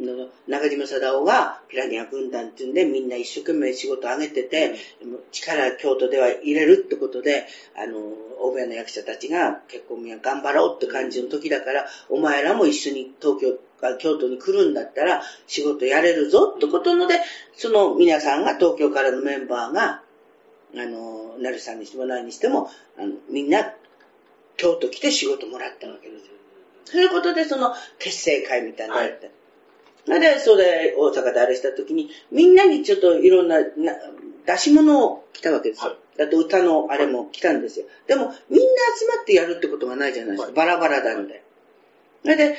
[0.00, 4.74] の中島貞夫がピラニア軍団っていうんでみんな一生懸命仕事を上げてて、
[5.32, 7.46] 力京都では入れるってことで、
[7.76, 7.98] あの、
[8.40, 13.58] 欧米の役者たちが結婚には頑張ろうって感じの時だから、お前らも一緒に東京、
[13.98, 17.20] 京都に来るんだったら仕事やれるぞってことので、
[17.54, 20.02] その皆さんが東京からのメンバーが、
[20.76, 23.74] あの、成さんにしても何にしても、あのみんな
[24.56, 26.32] 京都来て仕事もらったわけですよ。
[26.84, 29.26] そういうことでその結成会みたいなのやって。
[29.26, 29.34] はい
[30.06, 33.94] で、それ、大阪であれした時に、みんなにちょっといろんな、な
[34.46, 35.96] 出し物を来たわけですよ。
[36.18, 37.86] はい、と歌のあれも来たんですよ。
[38.06, 38.66] でも、みんな
[38.98, 40.46] 集まってやるってことがないじゃないですか。
[40.46, 41.42] はい、バラバラなんで。
[42.22, 42.56] それで、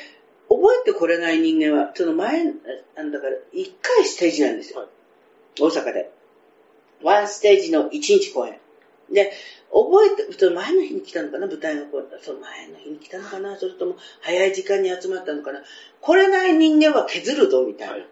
[0.49, 2.41] 覚えてこれない人間は、その前、
[2.95, 4.79] あのだから、一回ステージなんですよ。
[4.79, 4.89] はい
[5.59, 6.11] 大阪で。
[7.03, 8.60] ワンステージの一日公演。
[9.11, 9.31] で、
[9.71, 12.05] 覚えて、その前の日に来たのかな舞台の公演。
[12.21, 15.61] その前の日に来たのかなそれとも、早い時間に集まったのかな
[16.01, 17.93] これない人間は削るぞ、みたいな。
[17.93, 18.05] はい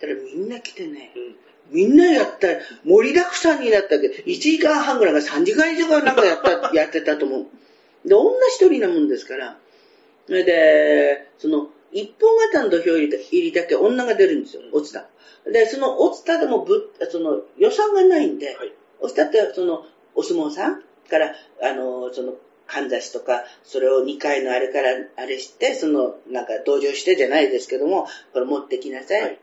[0.00, 1.36] たらみんな来てね、うん
[1.68, 2.46] みんなやった、
[2.84, 7.46] 盛りだくさんになったけど、1時間半ぐらいが3時間以上なんかやった、 やってたと思う。
[8.08, 9.58] で、女一人なもんですから。
[10.28, 15.08] それで、その、一本型の土俵入りだけ女が出るんですよ、おつた。
[15.44, 19.84] で、そのおつたでもぶ、その、予算がないんで、はいおつたって、その、
[20.14, 22.34] お相撲さんから、あの、その、
[22.66, 29.22] かんざしとか、それを2回のあれから、あれして、その、なんか同情してじゃないですけども、これ持ってきなさい。
[29.22, 29.38] はい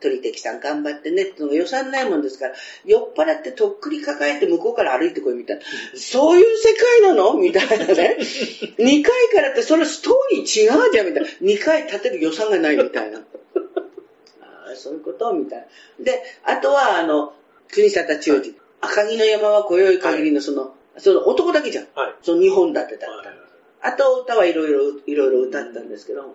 [0.00, 2.54] 鳥敵さん頑張ってねってのが予算ないもんですから、
[2.84, 5.62] 酔っ払ってとっくり抱えて向こうから歩いてこいみたいな。
[5.98, 7.34] そういう世界なの？
[7.34, 8.18] みたいなね。
[8.78, 9.04] 2回
[9.34, 11.28] からってそれストーリー違うじゃんみたいな。
[11.40, 13.20] 2回立てる予算がないみたいな。
[14.42, 15.32] ああ、そういうこと？
[15.32, 15.66] みたい
[15.98, 16.04] な。
[16.04, 17.32] で、あとは、あの、
[17.72, 18.54] 国定中治。
[18.80, 21.86] 赤城の山は今宵限りのその、その男だけじゃん。
[21.94, 22.14] はい。
[22.22, 23.28] その2本立てだった。
[23.28, 23.46] はい
[23.86, 26.34] あと歌はいろいろ、いろいろ歌ったんですけど、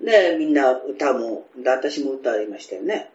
[0.00, 3.10] で、みんな歌も、で私も歌いましたよね。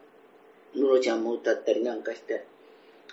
[0.76, 2.46] ムロちゃんも歌ったりなんかして。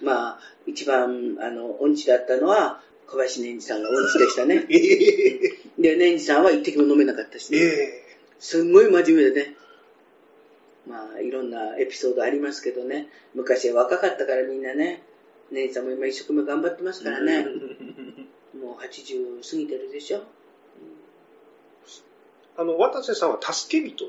[0.03, 4.67] まあ、一番、あの、音痴だったのは、小林年次さんが音痴でしたね。
[4.71, 8.03] ええで、年次さんは一滴も飲めなかったし、えね、え
[8.39, 9.57] すんごい真面目でね。
[10.87, 13.09] まあ、いろんなエピソードありますけどね。
[13.35, 15.03] 昔は若かったからみんなね。
[15.51, 17.45] 年次さんも今一生懸命頑張ってますからね。
[18.61, 20.23] もう80過ぎてるでしょ。
[22.57, 24.05] あの、渡瀬さんは助け人？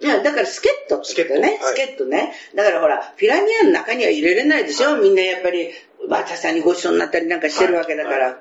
[0.00, 1.58] いや、だから助っ人ってことね。
[1.60, 2.32] 助っ人ね。
[2.54, 5.70] だからほら、ピラニアの中には入れれないでしょ、みんなやっぱり、
[6.08, 8.26] 渡さんにごちそうになったりなんかしてるわけだから。
[8.26, 8.38] は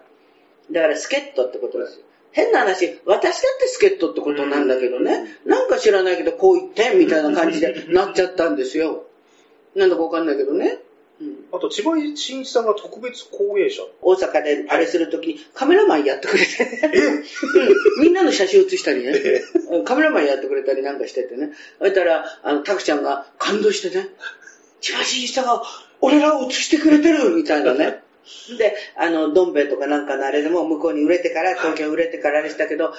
[0.71, 2.05] だから助っ人ってことですよ。
[2.31, 5.37] 変な話、私だって助っ人ってことなんだけどね。
[5.45, 9.05] なんか知らないけど、こう言って、みたいな感じでなっちゃったんですよ。
[9.75, 10.79] なんだかわかんないけどね。
[11.21, 11.45] うん。
[11.51, 13.83] あと、千葉真一さんが特別講演者。
[14.01, 16.63] 大阪であれするときにカメラマンやってくれて、
[16.97, 18.03] うん。
[18.03, 19.13] みんなの写真写したりね、
[19.85, 24.09] カメラマンやってくれたりなんかしててね、そしたら、あの、タクちゃんが感動してね、
[24.81, 25.63] 千葉真一さんが
[26.01, 28.01] 俺らを写してくれてるみたいなね。
[28.57, 32.93] で、あの、どん兵衛とかなんかのあれでも向こうに売れてから、東京売れてからあれしたけど、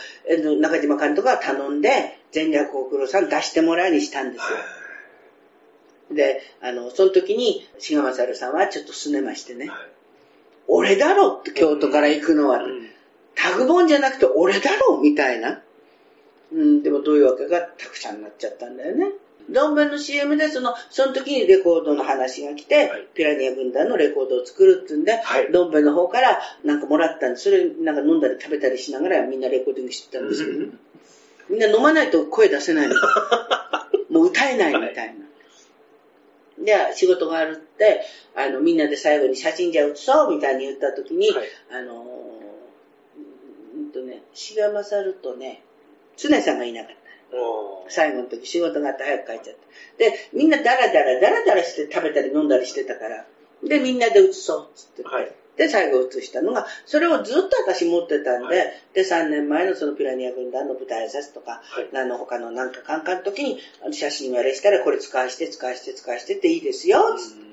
[0.60, 4.58] 中島監督が頼んで、全略大黒さん出してもらうにしたんですよ。
[6.14, 9.70] で、あの、その時に、志賀勝さんはちょっとすねましてね、
[10.66, 12.88] 俺だろって京都から行くのは、うん。
[13.34, 15.60] タグボンじゃなくて俺だろみたいな。
[16.52, 19.06] うん、でもどういうわけかタクちゃんになっちゃったんだよね。
[19.50, 23.08] ドンベンの CM でその、その時にレコードの話が来て、はい。
[23.14, 25.52] ピラニア軍団のレコードを作るってんで、はい。
[25.52, 30.66] ドンベンの方からなんかもらったんで、それなんか飲んだり食べたりしながらみんなレコーディングしてたんですけど、
[31.50, 32.94] みんな飲まないと声出せないの。
[34.08, 35.23] もう歌えないみたいな。
[36.58, 38.02] で、仕事があるって、
[38.36, 45.62] あの、みんなで最後に写真じゃ写そうみたいに言った時に、はいあのー、うんとね、志賀勝とね、
[46.16, 47.04] 常さんがいなかった。
[47.88, 49.98] 最後の時仕事があって早く帰っちゃった。
[49.98, 53.26] で、みんなダラダラダラダラして食べたり飲んだりしてたから、
[53.62, 63.58] で、みんなで写そうっつってて、はいで、最後写したのが、それをずっと私持ってたんで、はで、3年前のそのピラニア軍団の舞台挨拶とか、はい何の他のなんかカンカンの時に、
[63.92, 67.44] 写真あれしたらこれ使わして使わして使わしてっていいですよ、つって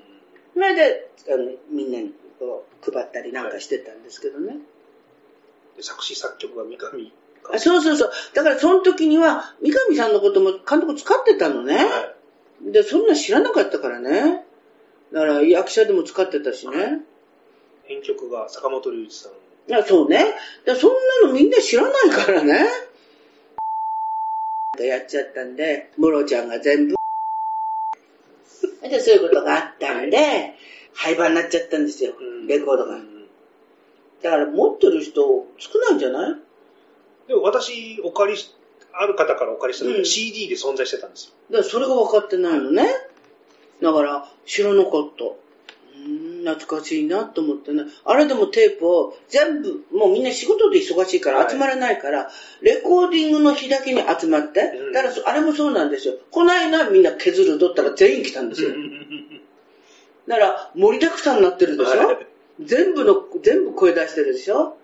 [0.54, 4.58] それで、あのみんなにこう配ったりなんかしてたんですけどね。
[5.78, 7.12] で作詞作曲が三上監
[7.54, 8.12] あそうそうそう。
[8.34, 11.76] だからその時には、三上さんのことも監督使ってたのね。
[11.76, 12.14] は
[12.62, 14.46] で、そんな知らなかったからね。
[15.12, 17.02] だから役者でも使ってたしね。
[17.92, 19.32] 編曲が坂本龍一さん。
[19.70, 20.26] いやそうね。
[20.66, 20.92] でそん
[21.24, 22.68] なのみんな知らないからね。
[24.80, 26.96] やっちゃったんで、ムロちゃんが全部。
[28.82, 30.56] で、そういうことがあったんで、
[30.94, 32.48] 廃盤になっちゃったんですようん。
[32.48, 33.00] レコードがう。
[33.00, 33.26] ん
[34.24, 35.22] だから持ってる人
[35.58, 36.36] 少ないんじゃない？
[37.28, 38.56] でも私、お借りし、
[38.94, 41.34] ある方からお借りした時うんは CD で存在してたんですよ。
[41.52, 42.88] だからそれが分かってないのね。
[43.82, 45.26] だから知らなかった。
[46.44, 47.84] 懐かしいなと思ってね。
[48.06, 52.30] あれでもテープを全部、もうみんな仕事で忙しいから集まれないから、
[52.62, 56.16] レコーディングの日だけに集まって、うんだからそあれもそうなんですよ。
[56.32, 58.70] この間みんな削るとったら全員来たんですよ。
[60.28, 62.28] だから盛りだくさんになってるでしょ、はい
[62.64, 64.78] 全部の、全部声出してるでしょ？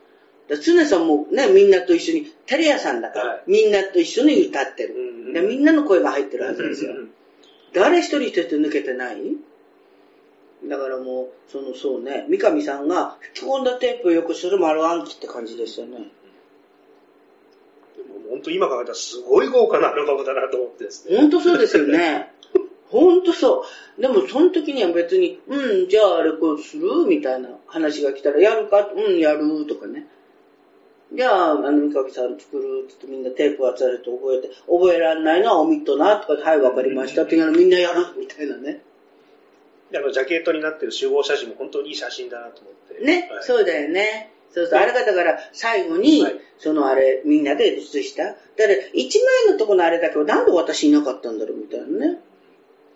[0.47, 4.95] だ常さんもね、みんなと一緒に、テレ屋さんだから、はいみんなと一緒に歌ってる。
[4.95, 6.93] うんでみんなの声が入ってるはずですよ。
[7.73, 9.17] 誰一人一人抜けてない？
[10.65, 15.97] だからもう、その、そうね、三上さんが吹き込んだテープをよくする丸暗記って感じですよね。
[17.95, 21.17] でも本当今考えたらすごい豪華なアルバムだなと思ってですね。
[21.17, 22.33] 本当そうですよね。
[22.89, 23.65] 本当そ
[23.97, 24.01] う。
[24.01, 28.91] でも、その時には別に、うん、じゃあレコードするみたいな話が来たら、やるか？
[28.95, 30.07] うん、やるとかね。
[31.13, 38.81] じゃあ、あの、三上さん作るってってみんなテープ集めて覚えて、覚えられないのはオミットなとかはい、わかりましたっていうのみんなやるみたいなね。
[39.93, 43.03] あの、ジャケットになってる集合写真も本当にいい写真だなと思って。
[43.03, 44.31] ね、はい、そうだよね。
[44.51, 48.23] そうそう、あれがだから最後に、はい、そのあれ、みんなで写した。
[48.23, 52.19] だから、一枚のとこのあれだけど、なんで私いなかったんだろうみたいなね。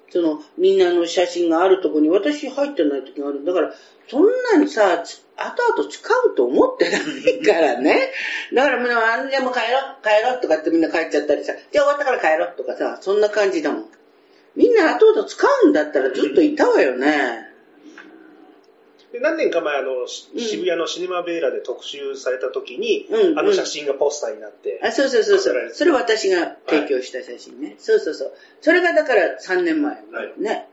[0.09, 3.45] その、みんなの写真があるとこに私入ってない時がある。
[3.45, 3.73] だから、
[4.09, 4.23] そん
[4.53, 5.03] なにさ、
[5.37, 8.11] 後々使うと思ってないからね。
[8.53, 13.89] だからみんな、あんでも帰ろう、帰ろうとかってみんな帰っちゃったりさ、じゃあ終わったから帰ろうとかさ、そんな感じだもん。
[14.55, 17.51] みんな後々使うんだったらずっといたわよね。
[19.11, 25.71] で何年か前あの、渋谷のシネマベーラで特集された時に、うん、あの写真がポスターになって、あ、そうそうそうそう。
[25.73, 27.75] それ私が提供した写真ね、はい。
[27.77, 28.33] そうそうそう。
[28.61, 29.95] それがだから3年前。
[29.95, 30.67] はい、ね。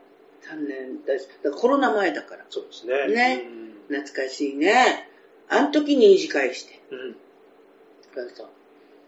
[0.49, 2.45] 3年だだコロナ前だから。
[2.49, 3.07] そうですね。
[3.13, 3.45] ね。
[3.89, 5.09] 懐かしいね。
[5.49, 6.79] あの時に二次会して。
[6.91, 7.15] うん。
[8.13, 8.47] そうそう。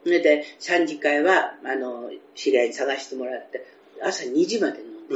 [0.04, 3.66] それで、3次会は、あの、知り合いに探してもらって、
[4.04, 5.16] 朝2時まで飲んで。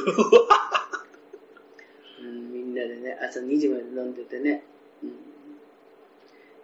[2.76, 4.64] なでね、朝2時まで飲んでてね。
[5.02, 5.08] う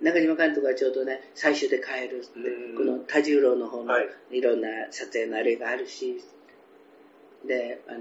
[0.03, 2.27] ん、中島監督はちょうどね、最終で帰るって、
[2.77, 3.93] この多重郎の方の
[4.31, 6.21] いろんな撮影のあれがあるし、
[7.47, 7.99] で、あの、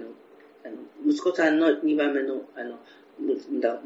[0.64, 0.74] あの
[1.06, 2.78] 息子さんの2番目の、あの、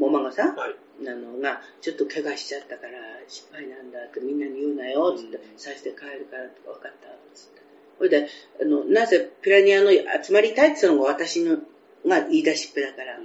[0.00, 0.74] お孫さん、はい、
[1.06, 2.92] あのが、ちょっと怪我しちゃったから
[3.28, 7.62] 失敗なんだってみんなに言うなよ、つって、最初で帰るから分かった、つって。
[7.98, 8.28] それで、
[8.60, 11.58] あの、なぜピラニアの集まりたいって言ったのが私の
[12.06, 13.22] が言い出しっぺだから、う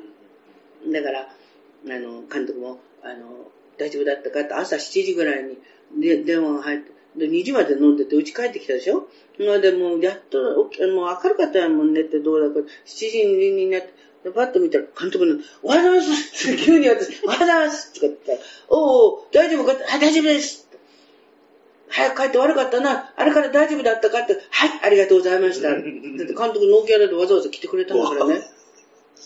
[0.88, 5.58] んだから、あの、監督も、あの、大丈夫だったかって朝7時ぐらいに
[5.98, 9.10] で電話が入って、で、2時まで飲んでて、家帰ってきたでしょ？
[9.38, 10.70] で、もう、やっと、もう
[11.24, 13.94] 明るかったもんねってどうだか、7時になって、
[14.24, 18.38] で、パッと見たら、監督の、おはようございますって急に私、おはようございますとか言ったら、
[18.70, 20.69] おお大丈夫かはい、大丈夫です
[21.90, 23.14] 早く帰って悪かったな。
[23.16, 25.70] あれから大丈夫だったかって、はい、ありがとうございました。
[25.70, 28.42] だって監督ノーキャラでわざわざ来てくれたんだからね。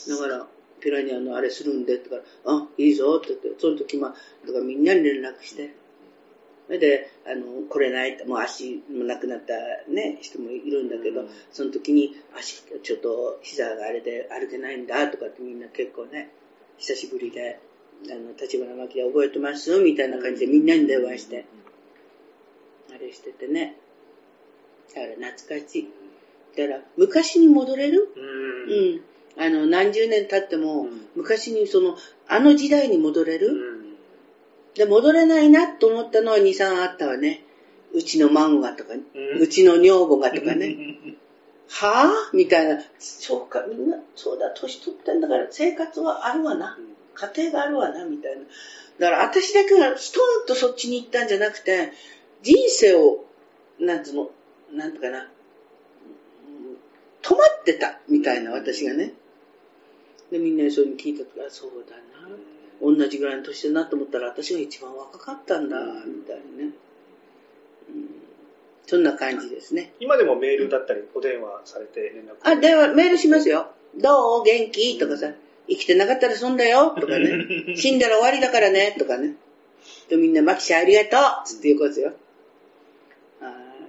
[0.10, 0.48] だから、
[0.80, 4.16] ピラニアのあれするんで、とか、あ、いいぞ、って言って、その時、まあ、
[4.48, 5.74] だかみんなに連絡して、
[6.68, 9.54] それで、あの、来れないって、もう足もなくなった
[9.92, 16.32] ね、人もいるんだけど、その時に足、ちょっと膝があれで歩けないんだ、とかってみんな結構ね、
[16.78, 17.60] 久しぶりで、
[18.10, 21.46] あの、立花巻で覚えてますみたいな感じでみんなに電話して、
[22.94, 23.76] あれしててね。
[24.94, 25.88] だから懐かしい。
[26.56, 28.10] だから、昔に戻れる？
[28.68, 29.02] うん。
[29.36, 31.98] あの、何十年経っても、昔にその、
[32.28, 33.50] あの時代に戻れる、
[34.76, 37.44] で、戻れないなと思ったのは2、3あったわね。
[37.94, 38.94] うちの孫がとか、
[39.40, 40.78] うちの女房がとかね。
[41.70, 42.84] はぁみたいな。
[43.00, 46.78] そうか、みんな、そうだ、年取ってんだから、生活はあるわな。
[47.16, 48.42] 家庭があるわな、みたいな。
[49.00, 51.92] だから私だけがストンとそっちに行ったんじゃなくて、
[52.44, 53.26] 人生を、
[53.80, 54.30] なんつうの、
[54.74, 55.32] なんとかな、
[57.22, 59.14] 止まってた、みたいな、私がね。
[60.30, 62.04] で、みんなにそういうの聞いたときは、そうだな。
[62.82, 66.74] 同じぐらいの年だなと思ったら、私が一番若かったんだ、みたいなね。
[67.90, 68.10] うん、
[68.86, 69.94] そんな感じですね。
[70.02, 73.68] 今でもメールだったり、お電話されて連絡あ、電話、メールしますよ。
[73.96, 74.44] どう？
[74.44, 74.98] 元気？
[74.98, 75.32] とかさ、
[75.70, 76.90] 生きてなかったらそんだよ？
[77.00, 77.76] とかね。
[77.78, 78.96] 死んだら終わりだからね？
[79.00, 79.36] とかね。
[80.10, 82.14] で、みんな、マキシャありがとうつって言うことよ。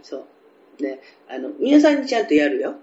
[0.05, 0.83] そう。
[0.83, 2.75] で、あの、皆さんにちゃんとやるよ。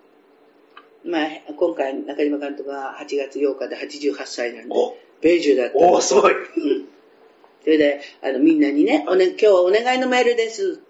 [1.06, 4.76] まあ、今回中島監督が8月8日で88歳なんで、
[5.22, 5.78] 米寿だった。
[5.78, 6.34] おお、すごい。
[6.34, 6.88] うん。
[7.64, 10.82] それで、あの、みんなにね、おね、今日はお願いのメールです。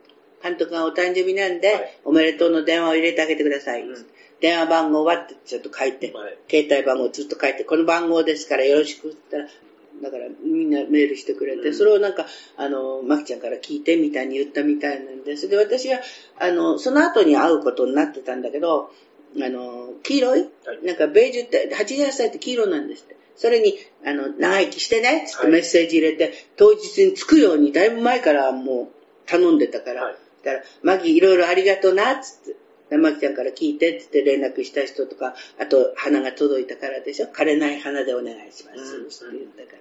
[0.41, 3.83] 監督がお誕生日なんで、はい、おめでとうの電話を入れてあげてください。
[3.83, 4.05] うん、
[4.39, 9.61] 電話番号はってちょっと書いて、はい、携帯番号ずっと書いて、この番号ですからよろしくって言ったら、
[10.01, 12.25] だからみんなメールしてくれて、うん、それをなんか、
[12.57, 15.49] あの、マキちゃんから聞いてみたいに言ったみたいなんです。
[15.49, 15.99] で、私は、
[16.39, 18.91] あの、その後に会うことになってたんだけど、
[19.39, 20.49] あの、黄色い、
[20.83, 23.15] なんかベージュって、88歳って黄色なんですって。
[23.35, 28.87] それに、あの、長生きしてね、つってメッセージ入れて、はい、当日に着くように、だいぶ前からもう
[29.25, 32.60] 頼んでたから、はい、だから、マギいろいろありがとうな、つって。
[32.97, 37.27] マギちゃんから聞いて、つって連絡した人とか、あと、花が届いたからでしょ？
[37.27, 39.77] 枯れない花でお願いします、って言ったか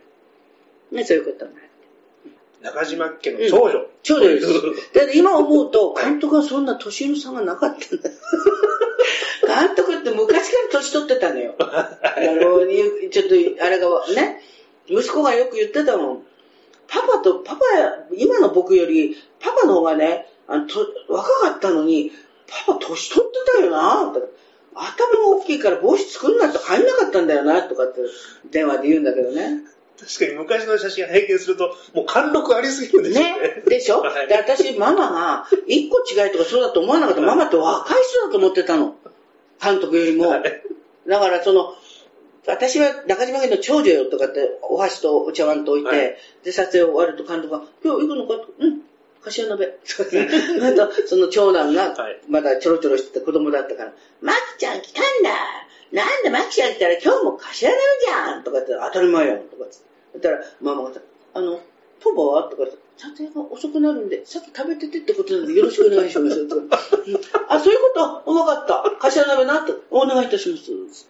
[0.92, 0.98] ら。
[0.98, 1.66] ね、そういうことになる。
[2.62, 3.78] 中島家の長女。
[3.78, 4.46] うん、長女です。
[4.94, 8.10] だって今思うと、監督はそんな年の差がなかったんだ。
[9.46, 11.54] 監督って昔から年取ってたのよ。
[11.58, 11.88] あ
[12.20, 12.66] の、
[13.10, 14.42] ちょっと、あれが、ね、
[14.86, 16.26] 息子がよく言ってたもん。
[16.86, 17.60] パパと、パパ、
[18.16, 22.10] 今の僕より、パパの方がね、あのと若かったのに、
[22.66, 24.26] パパ年取ってたよなとか
[24.74, 28.00] 頭が大きいから帽子作んなって入んなかったんだよなとかって
[28.50, 29.62] 電話で言うんだけどね。
[30.00, 33.48] 確かに昔の写真拝見すると、もう貫禄ありすぎるんですよね。
[33.48, 33.62] ね。
[33.66, 37.20] でしょ、はいで、私、ママが、一個違いとかそうだと思わなかった。
[37.20, 38.94] ママって若い人だと思ってたの。
[39.62, 40.28] 監督よりも。
[40.28, 40.62] はい
[41.08, 41.74] だから、その、
[42.46, 48.34] 私は中島家の長女よとかって、お箸とお茶碗と置いて、はいで、撮影終わると監督が、今日行くのか？
[49.22, 49.32] とうん。
[49.32, 49.78] 柏鍋。
[50.62, 55.30] あと、その長男がはい、まだちょろちょろしてた子供だったから、マキちゃん来たんだ
[55.92, 59.74] なんでマキちゃん来たら今日も柏鍋じゃんとかって、当たり前やんとかって。
[60.12, 61.00] そしたら、ママがさ、
[61.34, 61.60] あの、
[62.02, 62.64] パパはとか
[62.96, 66.46] 撮影が遅くなるんで、さっき食べててってことなんでよろしくお願いします。
[67.48, 68.32] あ、そういうこと？
[68.32, 68.90] わかった。
[68.98, 71.08] 柏鍋なって、お願いいたします。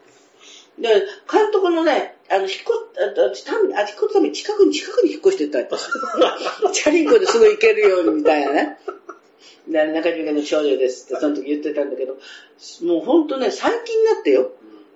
[0.78, 0.88] で、
[1.30, 2.62] 監督のね、あの、引っ越、
[3.02, 5.74] あ私ため、あ、引っ越すために近くに、近くに引っ越してたって。
[6.72, 8.78] チャリンコですぐ行けるようにみたいなね。
[9.66, 12.14] 中島家の少女ですって、その時言ってたんだけど、
[12.84, 14.52] もうほんとね、最近になってよ、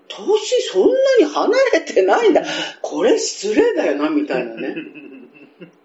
[0.09, 2.43] 年そんなに離れてないんだ。
[2.83, 4.75] これ失礼だよな、みたいなね。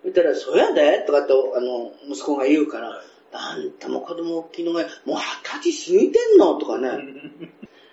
[0.03, 3.01] 言ったら、そやでとかって、あの、息子が言うから、
[3.31, 6.89] あんたも子供大きいのが、もう二十歳過ぎてんのとかね。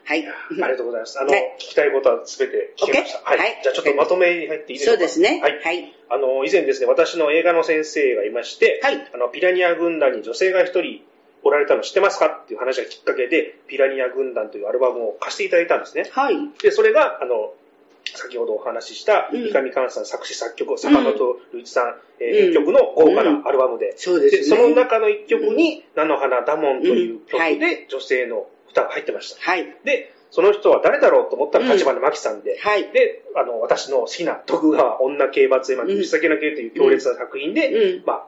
[0.07, 0.25] はい。
[0.27, 1.19] ありがとうございます。
[1.21, 3.21] あの、はい聞きたいことは全て聞けました。
[3.29, 3.39] はい。
[3.39, 4.93] はいじゃあちょっとまとめに入っていいですか？
[4.93, 5.41] そうですね。
[5.43, 5.61] はい。
[5.63, 5.93] はい。
[6.09, 11.03] あの、以前ですね、私の映画の先生がいまして、はいあの、ピラニア軍団に女性が一人
[11.43, 12.27] おられたの知ってますか？
[12.27, 16.09] っていう話がきっかけで、ピラニア軍団というアルバムを貸していただいたんですね。
[16.13, 16.37] はい。
[16.63, 17.53] で、それが、あの、
[18.15, 21.13] 先ほどお話しした、うん三上寛さん作詞作曲、坂本
[21.53, 24.41] 龍一さん、えー曲の豪華なアルバムで、そうですね。
[24.43, 29.41] で、その中の一曲に、菜の花ダモンという曲で女性の歌が入ってました。
[29.41, 29.65] はい。
[29.85, 32.91] で、その人は誰だろうと思ったらうん立花真紀さんで、はい。
[32.93, 35.99] で、あの、私の好きな徳川女刑罰絵巻、うん。
[35.99, 38.05] の刑という強烈な作品で、うん。
[38.05, 38.27] まあ、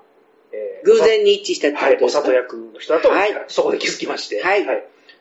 [0.52, 2.20] えー偶然に一致したってはい、ことですか？
[2.20, 3.44] お里役の人だと、はい。
[3.48, 4.65] そこで気づきまして、はい。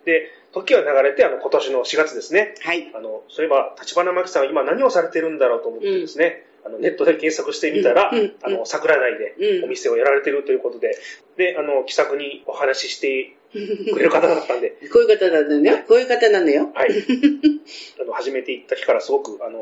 [0.06, 2.90] で、時は流れて、あの、今年の4月ですね、はい。
[2.94, 8.20] あの、そういえば、立花真紀さんは今何をされてるんだろうと思ってですね、あのネットで検索してみたら、うん。
[8.20, 8.36] うん。
[8.44, 9.66] あの、桜台でうん。
[9.66, 10.98] お店をやられてるということで、
[11.38, 15.78] で、あの、気さくにお話ししてくれる方だったんで、こういう方なんだよ。
[15.88, 16.70] こういう方なんだよ。
[16.74, 16.90] はい。
[18.02, 19.60] あの、初めて行った日からすごく、あの、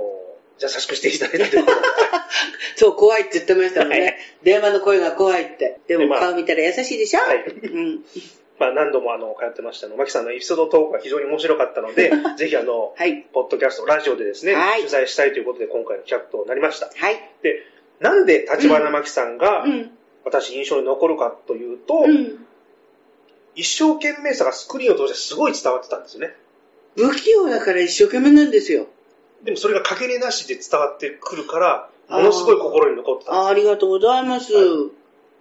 [0.59, 1.87] 優しくしていただいたということで、
[2.77, 4.17] そう、怖いって言ってましたもんはいね。
[4.43, 5.79] 電話の声が怖いって。
[5.87, 7.19] でも顔見たら優しいでしょ？
[7.19, 7.43] はい。
[7.45, 8.05] うん。
[8.57, 9.97] まあ、何度もあの、通ってましたの。
[9.97, 13.25] マキさんのエピソードトークが非常に面白かったので、ぜひあの、はい。
[13.33, 16.89] ポッドキャスト、ラジオでですね、はい取材したいということで今回の企画となりました。
[16.95, 17.19] はい。
[17.41, 17.61] で、
[17.99, 19.91] なんで立花真紀さんがうん。
[20.23, 22.44] 私印象に残るかというと、うん。
[23.55, 26.35] 一生懸命さがスクリーンを通してすごい伝わってたんですよね。
[26.95, 28.87] 不器用だから一生懸命なんですよ。
[29.43, 33.31] でもそれがかけねなしで伝わってくるから、ものすごい心に残ってた。
[33.31, 34.53] 不あありがとうございます。
[34.53, 34.65] はい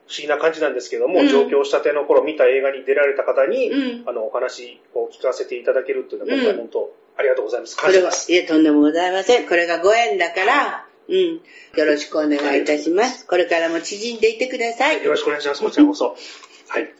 [0.06, 4.08] 思議な感じなんですけども、うん上京したての頃見た映画に出られた方に、うん。
[4.08, 7.76] あの、お話を聞かせていただけるというのは、うん今回本当、ありがとうございます。
[7.76, 9.48] 感謝です。、いえ、とんでもございません。
[9.48, 11.16] これがご縁だから、うん。
[11.16, 11.40] よ
[11.86, 13.26] ろしくお願いいたします。
[13.26, 15.02] これからも縮んでいてください。
[15.02, 15.62] よろしくお願いします。
[15.62, 16.16] こちらこそ。
[16.68, 16.94] はい。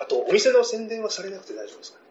[0.00, 1.98] あと、お店の宣伝はされなくて大丈夫ですか？
[1.98, 2.04] ね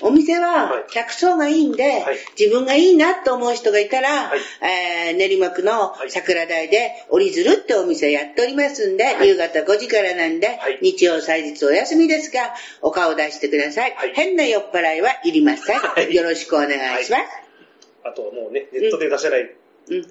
[0.00, 0.84] お店ははい。
[0.90, 2.16] 客層がいいんで、はい。
[2.38, 4.40] 自分がいいなと思う人がいたら、はい。
[4.62, 6.10] えー練馬区のはい。
[6.10, 9.28] 桜台で折り鶴ってお店やっておりますんで、はい。
[9.28, 10.78] 夕方5時からなんで、はい。
[10.82, 13.94] 日曜祭日お休みですが、お顔出してください。
[13.94, 14.12] はい。
[14.14, 15.78] 変な酔っ払いはいりません。
[15.78, 16.12] はい。
[16.12, 16.70] よろしくお願
[17.00, 17.22] いします。
[18.02, 19.50] あとはもうね、ネットで出せない、うん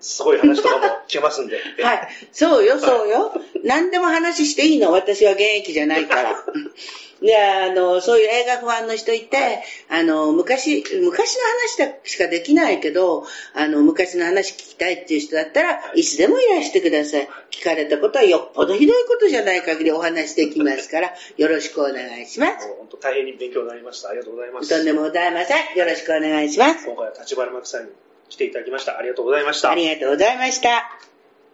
[0.02, 1.58] すごい話とかも聞けますんで。
[1.82, 2.08] はい。
[2.32, 3.34] そうよ、そうよ。
[3.64, 4.92] 何でも話していいの。
[4.92, 6.46] 私は現役じゃないから。
[7.22, 17.30] で、あの、そういう映画ファンの人いて、あの、昔、昔の話だしかできないけど、あの、昔の話聞きたいっていう人だったら、いつでもいらしてください。
[17.52, 22.68] 聞かれたことはよっぽどひどいことじゃない限りお話できますから、よろしくお願いします。
[22.80, 24.10] 本当大変に勉強になりました。
[24.10, 24.70] ありがとうございます。
[24.70, 25.78] とんでもございません。
[25.78, 26.88] よろしくお願いします。
[26.88, 27.92] 今回は立花真紀さんに
[28.32, 28.98] 来ていただきました。
[28.98, 29.70] ありがとうございました。
[29.70, 31.11] ありがとうございました。